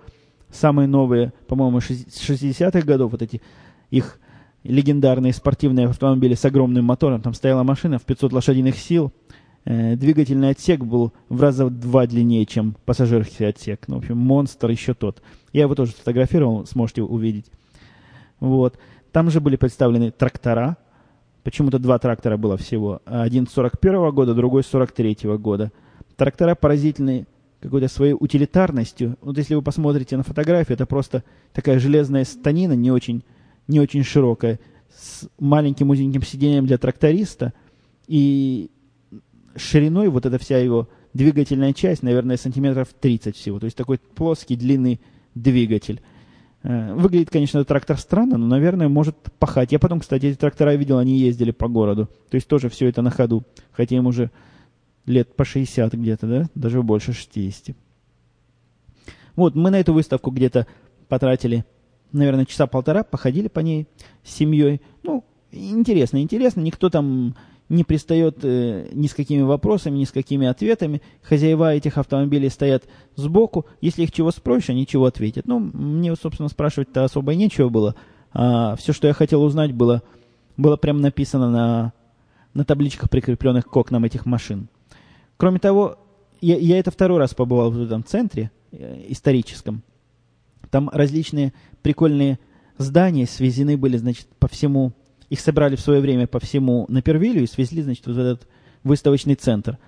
Самые 0.51 0.89
новые, 0.89 1.33
по-моему, 1.47 1.79
60-х 1.79 2.81
годов, 2.83 3.13
вот 3.13 3.23
эти 3.23 3.43
их 3.91 4.19
легендарные 4.65 5.33
спортивные 5.33 5.87
автомобили 5.87 6.35
с 6.35 6.45
огромным 6.45 6.85
мотором. 6.85 7.21
Там 7.23 7.35
стояла 7.35 7.63
машина 7.63 7.99
в 7.99 8.03
500 8.03 8.33
лошадиных 8.33 8.77
сил. 8.77 9.13
Э, 9.65 9.97
двигательный 9.97 10.51
отсек 10.51 10.81
был 10.81 11.13
в 11.29 11.41
раза 11.41 11.69
два 11.69 12.07
длиннее, 12.07 12.47
чем 12.47 12.77
пассажирский 12.85 13.49
отсек. 13.49 13.87
Ну, 13.89 13.97
в 13.97 13.99
общем, 13.99 14.17
монстр 14.17 14.71
еще 14.71 14.95
тот. 14.95 15.23
Я 15.53 15.63
его 15.63 15.75
тоже 15.75 15.93
сфотографировал, 15.93 16.67
сможете 16.67 17.03
увидеть. 17.03 17.51
Вот. 18.41 18.79
Там 19.13 19.31
же 19.31 19.41
были 19.41 19.57
представлены 19.57 20.11
трактора. 20.11 20.77
Почему-то 21.45 21.79
два 21.79 21.99
трактора 21.99 22.37
было 22.37 22.57
всего. 22.57 23.01
Один 23.05 23.47
с 23.47 23.53
41 23.53 24.11
года, 24.11 24.35
другой 24.35 24.63
с 24.63 24.67
43 24.67 25.19
года. 25.39 25.73
Трактора 26.17 26.55
поразительные 26.55 27.27
какой-то 27.61 27.89
своей 27.89 28.15
утилитарностью. 28.19 29.17
Вот 29.21 29.37
если 29.37 29.55
вы 29.55 29.63
посмотрите 29.63 30.17
на 30.17 30.23
фотографию, 30.23 30.75
это 30.75 30.87
просто 30.87 31.25
такая 31.53 31.79
железная 31.79 32.25
станина, 32.25 32.75
не 32.75 32.91
очень 32.91 33.25
не 33.69 33.81
очень 33.81 34.03
широкая, 34.03 34.59
с 34.95 35.29
маленьким 35.39 35.91
узеньким 35.91 36.23
сиденьем 36.23 36.67
для 36.67 36.79
тракториста, 36.79 37.53
и 38.07 38.71
шириной 39.55 40.09
вот 40.09 40.27
эта 40.27 40.39
вся 40.39 40.59
его 40.59 40.89
двигательная 41.15 41.73
часть, 41.73 42.03
наверное, 42.03 42.37
сантиметров 42.37 42.89
30 42.99 43.37
всего. 43.37 43.59
То 43.59 43.65
есть 43.65 43.77
такой 43.77 43.99
плоский, 43.99 44.57
длинный 44.57 45.01
двигатель. 45.35 46.01
Э, 46.63 46.95
выглядит, 46.95 47.31
конечно, 47.31 47.65
трактор 47.65 47.99
странно, 47.99 48.37
но, 48.37 48.47
наверное, 48.47 48.89
может 48.89 49.17
пахать. 49.39 49.73
Я 49.73 49.79
потом, 49.79 50.01
кстати, 50.01 50.27
эти 50.27 50.37
трактора 50.37 50.75
видел, 50.75 50.99
они 50.99 51.19
ездили 51.19 51.51
по 51.51 51.69
городу. 51.69 52.09
То 52.31 52.35
есть 52.35 52.49
тоже 52.49 52.69
все 52.69 52.89
это 52.89 53.03
на 53.03 53.11
ходу. 53.11 53.45
Хотя 53.73 53.97
им 53.97 54.07
уже 54.07 54.31
лет 55.07 55.35
по 55.35 55.45
60 55.45 55.93
где-то, 55.95 56.27
да? 56.27 56.47
Даже 56.55 56.83
больше 56.83 57.13
60. 57.13 57.77
Вот, 59.37 59.55
мы 59.55 59.71
на 59.71 59.81
эту 59.81 59.93
выставку 59.93 60.31
где-то 60.31 60.67
потратили 61.09 61.65
наверное, 62.13 62.45
часа 62.45 62.67
полтора, 62.67 63.03
походили 63.03 63.49
по 63.49 63.61
ней 63.61 63.87
с 64.25 64.35
семьей. 64.35 64.81
Ну, 65.03 65.25
интересно, 65.53 66.23
интересно, 66.23 66.61
никто 66.61 66.91
там 66.91 67.35
не 67.69 67.85
пристает 67.85 68.39
э, 68.43 68.89
ни 68.93 69.07
с 69.07 69.15
какими 69.15 69.43
вопросами, 69.43 69.99
ни 69.99 70.05
с 70.05 70.11
какими 70.11 70.47
ответами. 70.47 71.03
Хозяева 71.23 71.75
этих 71.75 71.99
автомобилей 71.99 72.49
стоят 72.49 72.85
сбоку. 73.15 73.67
Если 73.81 74.05
их 74.05 74.13
чего 74.13 74.31
спросишь, 74.31 74.71
они 74.71 74.87
чего 74.87 75.05
ответят. 75.05 75.47
Ну, 75.47 75.59
мне, 75.59 76.15
собственно, 76.17 76.49
спрашивать-то 76.49 77.05
особо 77.05 77.33
и 77.33 77.37
нечего 77.37 77.69
было. 77.69 77.95
А 78.33 78.75
все, 78.77 78.93
что 78.93 79.07
я 79.07 79.13
хотел 79.13 79.43
узнать, 79.43 79.73
было, 79.73 80.03
было 80.57 80.77
прямо 80.77 81.01
написано 81.01 81.51
на, 81.51 81.93
на 82.55 82.65
табличках, 82.65 83.11
прикрепленных 83.11 83.67
к 83.67 83.77
окнам 83.77 84.05
этих 84.05 84.25
машин. 84.25 84.69
Кроме 85.37 85.59
того, 85.59 85.99
я, 86.41 86.57
я 86.57 86.79
это 86.79 86.91
второй 86.91 87.19
раз 87.19 87.35
побывал 87.35 87.71
в 87.71 87.83
этом 87.83 88.03
центре 88.03 88.51
э, 88.73 89.05
историческом. 89.09 89.83
Там 90.71 90.89
различные 90.93 91.53
прикольные 91.83 92.39
здания 92.79 93.27
свезены 93.27 93.77
были, 93.77 93.97
значит, 93.97 94.27
по 94.39 94.49
всему, 94.49 94.93
их 95.31 95.41
собрали 95.41 95.77
в 95.77 95.81
свое 95.81 96.01
время 96.01 96.27
по 96.27 96.41
всему 96.41 96.87
Напервилю 96.89 97.43
и 97.43 97.47
свезли, 97.47 97.83
значит, 97.83 98.07
вот 98.07 98.17
в 98.17 98.19
этот 98.19 98.47
выставочный 98.85 99.35
центр. 99.35 99.79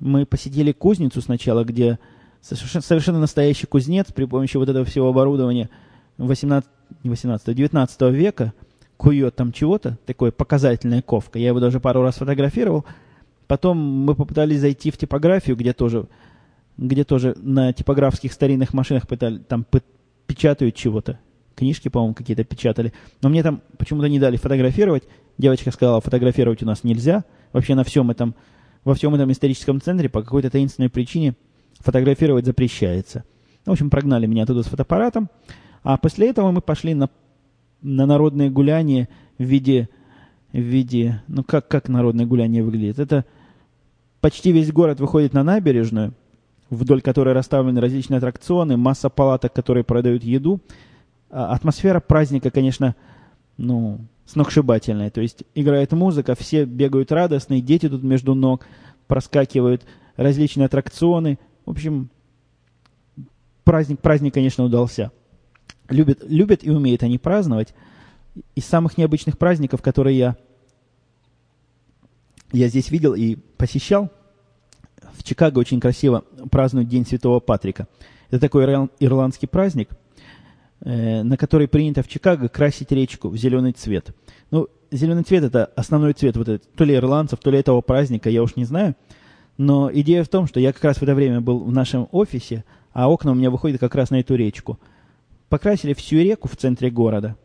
Мы 0.00 0.26
посетили 0.26 0.72
кузницу 0.72 1.20
сначала, 1.20 1.64
где 1.64 1.98
совершенно, 2.40 3.20
настоящий 3.20 3.66
кузнец 3.66 4.12
при 4.12 4.24
помощи 4.24 4.56
вот 4.56 4.68
этого 4.68 4.84
всего 4.84 5.08
оборудования 5.08 5.70
18, 6.18 6.68
18 7.04 7.54
19 7.54 8.00
века 8.12 8.52
кует 8.96 9.34
там 9.36 9.52
чего-то, 9.52 9.98
такое 10.06 10.30
показательная 10.30 11.02
ковка. 11.02 11.38
Я 11.38 11.48
его 11.48 11.60
даже 11.60 11.80
пару 11.80 12.02
раз 12.02 12.16
фотографировал. 12.16 12.84
Потом 13.46 13.78
мы 13.78 14.14
попытались 14.14 14.60
зайти 14.60 14.90
в 14.90 14.96
типографию, 14.96 15.56
где 15.56 15.72
тоже, 15.72 16.06
где 16.78 17.04
тоже 17.04 17.36
на 17.40 17.72
типографских 17.72 18.32
старинных 18.32 18.72
машинах 18.72 19.06
пытали, 19.06 19.38
там 19.38 19.66
пы- 19.70 19.82
печатают 20.26 20.74
чего-то. 20.74 21.18
Книжки, 21.54 21.88
по-моему, 21.88 22.14
какие-то 22.14 22.44
печатали. 22.44 22.92
Но 23.22 23.28
мне 23.28 23.42
там 23.42 23.62
почему-то 23.78 24.08
не 24.08 24.18
дали 24.18 24.36
фотографировать. 24.36 25.04
Девочка 25.38 25.70
сказала, 25.70 26.00
фотографировать 26.00 26.62
у 26.62 26.66
нас 26.66 26.84
нельзя. 26.84 27.24
Вообще 27.52 27.74
на 27.74 27.84
всем 27.84 28.10
этом, 28.10 28.34
во 28.82 28.94
всем 28.94 29.14
этом 29.14 29.30
историческом 29.30 29.80
центре 29.80 30.08
по 30.08 30.22
какой-то 30.22 30.50
таинственной 30.50 30.90
причине 30.90 31.34
фотографировать 31.78 32.46
запрещается. 32.46 33.24
В 33.64 33.70
общем, 33.70 33.90
прогнали 33.90 34.26
меня 34.26 34.46
туда 34.46 34.62
с 34.62 34.66
фотоаппаратом. 34.66 35.30
А 35.82 35.96
после 35.96 36.30
этого 36.30 36.50
мы 36.50 36.60
пошли 36.60 36.94
на, 36.94 37.08
на 37.82 38.06
народные 38.06 38.50
гуляния 38.50 39.08
в 39.38 39.44
виде, 39.44 39.88
в 40.52 40.58
виде... 40.58 41.22
Ну, 41.28 41.44
как, 41.44 41.68
как 41.68 41.88
народное 41.88 42.26
гуляние 42.26 42.62
выглядит? 42.62 42.98
Это 42.98 43.24
почти 44.20 44.52
весь 44.52 44.72
город 44.72 45.00
выходит 45.00 45.34
на 45.34 45.44
набережную, 45.44 46.14
вдоль 46.70 47.02
которой 47.02 47.34
расставлены 47.34 47.80
различные 47.80 48.18
аттракционы, 48.18 48.76
масса 48.76 49.10
палаток, 49.10 49.52
которые 49.52 49.84
продают 49.84 50.24
еду. 50.24 50.60
А 51.30 51.52
атмосфера 51.52 52.00
праздника, 52.00 52.50
конечно, 52.50 52.94
ну, 53.56 54.00
сногсшибательная. 54.26 55.10
То 55.10 55.20
есть 55.20 55.44
играет 55.54 55.92
музыка, 55.92 56.34
все 56.34 56.64
бегают 56.64 57.12
радостные, 57.12 57.60
дети 57.60 57.88
тут 57.88 58.02
между 58.02 58.34
ног, 58.34 58.66
проскакивают 59.06 59.84
различные 60.16 60.66
аттракционы. 60.66 61.38
В 61.66 61.70
общем, 61.70 62.08
праздник, 63.64 64.00
праздник, 64.00 64.34
конечно, 64.34 64.64
удался. 64.64 65.12
Любят, 65.88 66.20
любят 66.26 66.64
и 66.64 66.70
умеют 66.70 67.02
они 67.02 67.18
праздновать. 67.18 67.74
Из 68.54 68.64
самых 68.64 68.96
необычных 68.98 69.38
праздников, 69.38 69.82
которые 69.82 70.18
я, 70.18 70.36
я 72.52 72.68
здесь 72.68 72.90
видел 72.90 73.14
и 73.14 73.36
посещал, 73.36 74.10
в 75.16 75.22
Чикаго 75.22 75.58
очень 75.58 75.80
красиво 75.80 76.24
празднуют 76.50 76.88
День 76.88 77.06
Святого 77.06 77.40
Патрика. 77.40 77.88
Это 78.30 78.40
такой 78.40 78.64
ирлан- 78.64 78.90
ирландский 79.00 79.46
праздник, 79.46 79.90
э, 80.80 81.22
на 81.22 81.36
который 81.36 81.68
принято 81.68 82.02
в 82.02 82.08
Чикаго 82.08 82.48
красить 82.48 82.92
речку 82.92 83.28
в 83.28 83.36
зеленый 83.36 83.72
цвет. 83.72 84.14
Ну, 84.50 84.68
зеленый 84.90 85.22
цвет 85.22 85.44
это 85.44 85.66
основной 85.76 86.12
цвет 86.12 86.36
вот 86.36 86.48
этот, 86.48 86.72
то 86.74 86.84
ли 86.84 86.94
ирландцев, 86.94 87.38
то 87.40 87.50
ли 87.50 87.58
этого 87.58 87.80
праздника, 87.80 88.30
я 88.30 88.42
уж 88.42 88.56
не 88.56 88.64
знаю. 88.64 88.94
Но 89.56 89.90
идея 89.92 90.24
в 90.24 90.28
том, 90.28 90.46
что 90.46 90.58
я 90.60 90.72
как 90.72 90.82
раз 90.84 90.98
в 90.98 91.02
это 91.02 91.14
время 91.14 91.40
был 91.40 91.60
в 91.60 91.72
нашем 91.72 92.08
офисе, 92.10 92.64
а 92.92 93.08
окна 93.08 93.32
у 93.32 93.34
меня 93.34 93.50
выходят 93.50 93.80
как 93.80 93.94
раз 93.94 94.10
на 94.10 94.20
эту 94.20 94.34
речку. 94.34 94.78
Покрасили 95.48 95.94
всю 95.94 96.16
реку 96.16 96.48
в 96.48 96.56
центре 96.56 96.90
города 96.90 97.36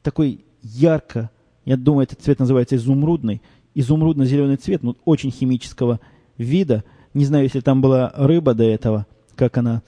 в 0.00 0.02
такой 0.02 0.44
ярко, 0.62 1.30
я 1.66 1.76
думаю, 1.76 2.04
этот 2.04 2.20
цвет 2.20 2.38
называется 2.38 2.76
изумрудный, 2.76 3.42
изумрудно-зеленый 3.74 4.56
цвет, 4.56 4.82
ну, 4.82 4.96
очень 5.04 5.30
химического 5.30 6.00
вида. 6.40 6.84
Не 7.14 7.24
знаю, 7.24 7.44
если 7.44 7.60
там 7.60 7.80
была 7.80 8.12
рыба 8.16 8.54
до 8.54 8.64
этого, 8.64 9.06
как 9.36 9.58
она 9.58 9.82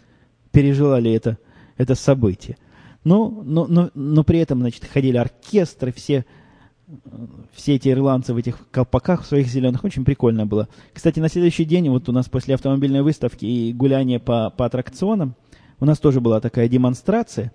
пережила 0.50 1.00
ли 1.00 1.12
это, 1.12 1.38
это 1.76 1.94
событие. 1.94 2.56
Но, 3.04 3.28
но, 3.44 3.66
но, 3.66 3.90
но 3.94 4.22
при 4.22 4.38
этом, 4.38 4.60
значит, 4.60 4.84
ходили 4.84 5.16
оркестры, 5.16 5.92
все, 5.92 6.24
все 7.52 7.74
эти 7.74 7.88
ирландцы 7.88 8.32
в 8.32 8.36
этих 8.36 8.68
колпаках 8.70 9.22
в 9.22 9.26
своих 9.26 9.48
зеленых. 9.48 9.82
Очень 9.82 10.04
прикольно 10.04 10.46
было. 10.46 10.68
Кстати, 10.92 11.18
на 11.18 11.28
следующий 11.28 11.64
день, 11.64 11.88
вот 11.88 12.08
у 12.08 12.12
нас 12.12 12.28
после 12.28 12.54
автомобильной 12.54 13.02
выставки 13.02 13.44
и 13.44 13.72
гуляния 13.72 14.18
по, 14.20 14.50
по 14.50 14.66
аттракционам, 14.66 15.34
у 15.80 15.84
нас 15.84 15.98
тоже 15.98 16.20
была 16.20 16.40
такая 16.40 16.68
демонстрация. 16.68 17.52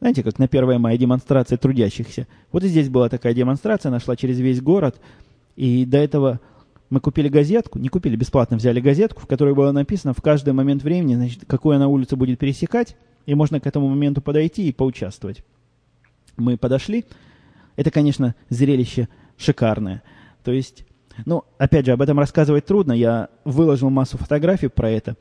Знаете, 0.00 0.22
как 0.22 0.38
на 0.38 0.46
1 0.46 0.80
мая 0.80 0.96
демонстрация 0.96 1.58
трудящихся. 1.58 2.26
Вот 2.52 2.64
и 2.64 2.68
здесь 2.68 2.88
была 2.88 3.08
такая 3.08 3.34
демонстрация, 3.34 3.90
она 3.90 4.00
шла 4.00 4.16
через 4.16 4.38
весь 4.38 4.60
город. 4.60 5.00
И 5.56 5.84
до 5.84 5.98
этого 5.98 6.40
мы 6.90 7.00
купили 7.00 7.28
газетку, 7.28 7.78
не 7.78 7.88
купили, 7.88 8.16
бесплатно 8.16 8.56
взяли 8.56 8.80
газетку, 8.80 9.20
в 9.22 9.26
которой 9.26 9.54
было 9.54 9.72
написано 9.72 10.14
в 10.14 10.22
каждый 10.22 10.52
момент 10.52 10.82
времени, 10.82 11.14
значит, 11.16 11.44
какую 11.46 11.76
она 11.76 11.88
улицу 11.88 12.16
будет 12.16 12.38
пересекать, 12.38 12.96
и 13.26 13.34
можно 13.34 13.60
к 13.60 13.66
этому 13.66 13.88
моменту 13.88 14.20
подойти 14.20 14.68
и 14.68 14.72
поучаствовать. 14.72 15.42
Мы 16.36 16.56
подошли. 16.56 17.04
Это, 17.74 17.90
конечно, 17.90 18.34
зрелище 18.48 19.08
шикарное. 19.36 20.02
То 20.44 20.52
есть, 20.52 20.84
ну, 21.24 21.44
опять 21.58 21.86
же, 21.86 21.92
об 21.92 22.02
этом 22.02 22.18
рассказывать 22.18 22.66
трудно. 22.66 22.92
Я 22.92 23.28
выложил 23.44 23.90
массу 23.90 24.16
фотографий 24.16 24.68
про 24.68 24.90
это, 24.90 25.16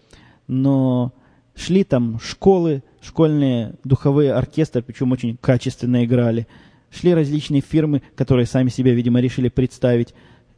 но 0.47 1.13
шли 1.55 1.83
там 1.83 2.19
школы, 2.19 2.83
школьные 3.01 3.75
духовые 3.83 4.33
оркестры, 4.33 4.83
причем 4.83 5.11
очень 5.11 5.37
качественно 5.37 6.05
играли. 6.05 6.47
Шли 6.91 7.13
различные 7.13 7.61
фирмы, 7.61 8.03
которые 8.15 8.45
сами 8.45 8.69
себя, 8.69 8.93
видимо, 8.93 9.19
решили 9.19 9.49
представить. 9.49 10.13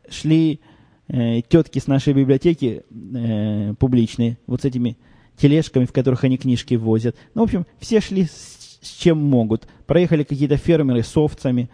Шли 0.10 0.60
э, 1.08 1.41
тетки 1.41 1.80
с 1.80 1.88
нашей 1.88 2.13
библиотеки 2.13 2.84
э, 2.89 3.74
публичные, 3.80 4.38
вот 4.48 4.62
с 4.62 4.65
этими 4.65 4.98
тележками, 5.38 5.86
в 5.86 5.93
которых 5.93 6.24
они 6.24 6.38
книжки 6.38 6.76
возят. 6.76 7.15
Ну, 7.34 7.41
в 7.41 7.46
общем, 7.46 7.65
все 7.80 8.02
шли 8.02 8.26
с, 8.26 8.80
с 8.82 8.89
чем 8.89 9.24
могут. 9.24 9.67
Проехали 9.86 10.24
какие-то 10.24 10.58
фермеры 10.58 11.04
с 11.04 11.15
овцами, 11.15 11.70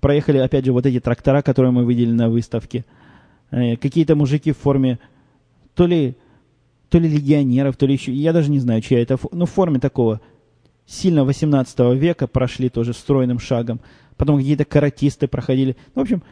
проехали, 0.00 0.38
опять 0.38 0.64
же, 0.64 0.72
вот 0.72 0.86
эти 0.86 1.00
трактора, 1.00 1.42
которые 1.42 1.72
мы 1.72 1.84
видели 1.84 2.12
на 2.12 2.28
выставке. 2.28 2.84
Э, 3.50 3.76
какие-то 3.76 4.16
мужики 4.16 4.52
в 4.52 4.58
форме 4.58 4.98
то 5.74 5.86
ли 5.86 6.16
то 6.90 6.98
ли 6.98 7.08
легионеров, 7.08 7.76
то 7.76 7.86
ли 7.86 7.94
еще, 7.94 8.12
я 8.12 8.32
даже 8.32 8.52
не 8.52 8.60
знаю, 8.60 8.80
чья 8.80 9.02
это, 9.02 9.18
ну, 9.32 9.46
в 9.46 9.50
форме 9.50 9.80
такого 9.80 10.20
сильно 10.86 11.24
18 11.24 11.76
века 11.96 12.28
прошли 12.28 12.68
тоже 12.68 12.92
стройным 12.92 13.40
шагом. 13.40 13.80
Потом 14.16 14.38
какие-то 14.38 14.64
каратисты 14.64 15.26
проходили. 15.26 15.76
Ну, 15.94 16.02
в 16.02 16.04
общем, 16.04 16.22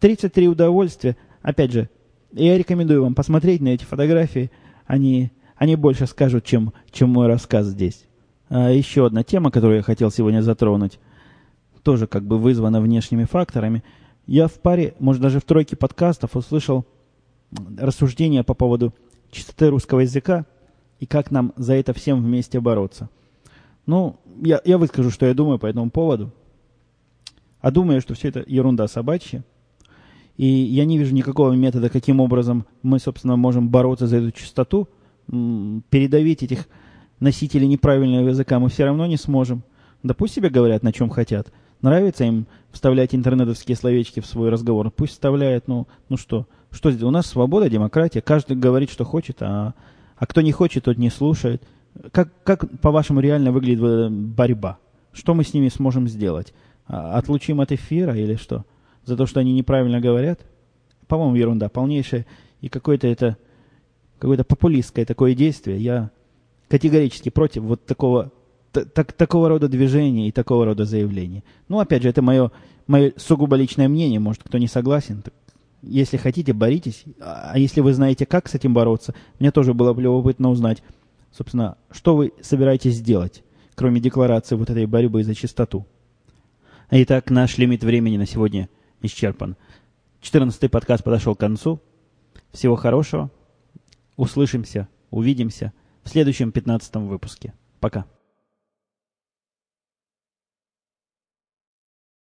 33 0.00 0.48
удовольствия. 0.48 1.16
Опять 1.40 1.72
же, 1.72 1.88
я 2.32 2.58
рекомендую 2.58 3.02
вам 3.02 3.14
посмотреть 3.14 3.60
на 3.60 3.68
эти 3.68 3.84
фотографии. 3.84 4.50
Они, 4.86 5.30
они 5.56 5.76
больше 5.76 6.06
скажут, 6.06 6.44
чем, 6.44 6.72
чем 6.90 7.10
мой 7.10 7.26
рассказ 7.26 7.66
здесь. 7.66 8.04
А 8.48 8.70
еще 8.70 9.06
одна 9.06 9.22
тема, 9.22 9.50
которую 9.50 9.78
я 9.78 9.82
хотел 9.82 10.10
сегодня 10.10 10.42
затронуть, 10.42 10.98
тоже 11.82 12.06
как 12.06 12.24
бы 12.24 12.38
вызвана 12.38 12.80
внешними 12.80 13.24
факторами. 13.24 13.82
Я 14.26 14.48
в 14.48 14.54
паре, 14.54 14.94
может 14.98 15.22
даже 15.22 15.40
в 15.40 15.44
тройке 15.44 15.76
подкастов 15.76 16.36
услышал 16.36 16.84
рассуждения 17.78 18.42
по 18.42 18.54
поводу 18.54 18.94
чистоты 19.30 19.68
русского 19.68 20.00
языка 20.00 20.46
и 21.00 21.06
как 21.06 21.30
нам 21.30 21.52
за 21.56 21.74
это 21.74 21.92
всем 21.92 22.22
вместе 22.22 22.60
бороться. 22.60 23.08
Ну, 23.86 24.16
я, 24.42 24.60
я 24.64 24.76
выскажу, 24.76 25.10
что 25.10 25.26
я 25.26 25.34
думаю 25.34 25.58
по 25.58 25.66
этому 25.66 25.90
поводу. 25.90 26.30
А 27.60 27.70
думаю, 27.70 28.00
что 28.00 28.14
все 28.14 28.28
это 28.28 28.44
ерунда 28.46 28.86
собачья. 28.86 29.44
И 30.38 30.46
я 30.46 30.84
не 30.84 30.96
вижу 30.98 31.14
никакого 31.14 31.52
метода, 31.52 31.90
каким 31.90 32.20
образом 32.20 32.64
мы, 32.82 33.00
собственно, 33.00 33.36
можем 33.36 33.68
бороться 33.68 34.06
за 34.06 34.18
эту 34.18 34.30
чистоту. 34.30 34.88
М, 35.30 35.82
Передавить 35.90 36.42
этих 36.44 36.68
носителей 37.20 37.66
неправильного 37.66 38.28
языка 38.28 38.58
мы 38.60 38.68
все 38.68 38.84
равно 38.84 39.04
не 39.06 39.16
сможем. 39.16 39.64
Да 40.04 40.14
пусть 40.14 40.34
себе 40.34 40.48
говорят, 40.48 40.84
на 40.84 40.92
чем 40.92 41.10
хотят. 41.10 41.52
Нравится 41.82 42.24
им 42.24 42.46
вставлять 42.70 43.14
интернетовские 43.14 43.76
словечки 43.76 44.20
в 44.20 44.26
свой 44.26 44.48
разговор. 44.48 44.90
Пусть 44.92 45.12
вставляют, 45.14 45.66
ну, 45.66 45.88
ну 46.08 46.16
что. 46.16 46.46
Что 46.70 46.92
здесь? 46.92 47.02
У 47.02 47.10
нас 47.10 47.26
свобода, 47.26 47.68
демократия. 47.68 48.20
Каждый 48.20 48.56
говорит, 48.56 48.90
что 48.90 49.04
хочет, 49.04 49.38
а, 49.42 49.74
а 50.16 50.26
кто 50.26 50.40
не 50.40 50.52
хочет, 50.52 50.84
тот 50.84 50.98
не 50.98 51.10
слушает. 51.10 51.62
Как, 52.12 52.30
как 52.44 52.80
по-вашему, 52.80 53.18
реально 53.20 53.50
выглядит 53.50 53.82
э, 53.82 54.08
борьба? 54.08 54.78
Что 55.12 55.34
мы 55.34 55.42
с 55.42 55.52
ними 55.52 55.68
сможем 55.68 56.06
сделать? 56.06 56.52
А, 56.86 57.18
Отлучим 57.18 57.60
от 57.60 57.72
эфира 57.72 58.14
или 58.14 58.36
что? 58.36 58.64
За 59.08 59.16
то, 59.16 59.24
что 59.24 59.40
они 59.40 59.54
неправильно 59.54 60.02
говорят? 60.02 60.40
По-моему, 61.06 61.34
ерунда 61.34 61.70
полнейшая. 61.70 62.26
И 62.60 62.68
какое-то 62.68 63.06
это, 63.06 63.38
какое-то 64.18 64.44
популистское 64.44 65.06
такое 65.06 65.34
действие. 65.34 65.78
Я 65.78 66.10
категорически 66.68 67.30
против 67.30 67.62
вот 67.62 67.86
такого, 67.86 68.32
та- 68.70 68.84
так- 68.84 69.14
такого 69.14 69.48
рода 69.48 69.66
движения 69.66 70.28
и 70.28 70.30
такого 70.30 70.66
рода 70.66 70.84
заявлений. 70.84 71.42
Ну, 71.68 71.78
опять 71.78 72.02
же, 72.02 72.10
это 72.10 72.20
мое, 72.20 72.52
мое 72.86 73.14
сугубо 73.16 73.56
личное 73.56 73.88
мнение. 73.88 74.20
Может, 74.20 74.42
кто 74.42 74.58
не 74.58 74.66
согласен, 74.66 75.22
так 75.22 75.32
если 75.80 76.18
хотите, 76.18 76.52
боритесь. 76.52 77.04
А 77.18 77.52
а 77.54 77.58
если 77.58 77.80
вы 77.80 77.94
знаете, 77.94 78.26
как 78.26 78.46
с 78.46 78.54
этим 78.56 78.74
бороться, 78.74 79.14
мне 79.38 79.50
тоже 79.50 79.72
было 79.72 79.94
бы 79.94 80.02
любопытно 80.02 80.50
узнать, 80.50 80.82
собственно, 81.32 81.78
что 81.90 82.14
вы 82.14 82.34
собираетесь 82.42 82.96
сделать, 82.96 83.42
кроме 83.74 84.02
декларации 84.02 84.54
вот 84.54 84.68
этой 84.68 84.84
борьбы 84.84 85.24
за 85.24 85.34
чистоту. 85.34 85.86
Итак, 86.90 87.30
наш 87.30 87.56
лимит 87.56 87.82
времени 87.82 88.18
на 88.18 88.26
сегодня 88.26 88.68
исчерпан. 89.02 89.56
14 90.20 90.70
подкаст 90.70 91.04
подошел 91.04 91.34
к 91.34 91.40
концу. 91.40 91.80
Всего 92.52 92.76
хорошего. 92.76 93.30
Услышимся, 94.16 94.88
увидимся 95.10 95.72
в 96.02 96.08
следующем 96.08 96.52
15 96.52 96.96
выпуске. 96.96 97.54
Пока. 97.80 98.06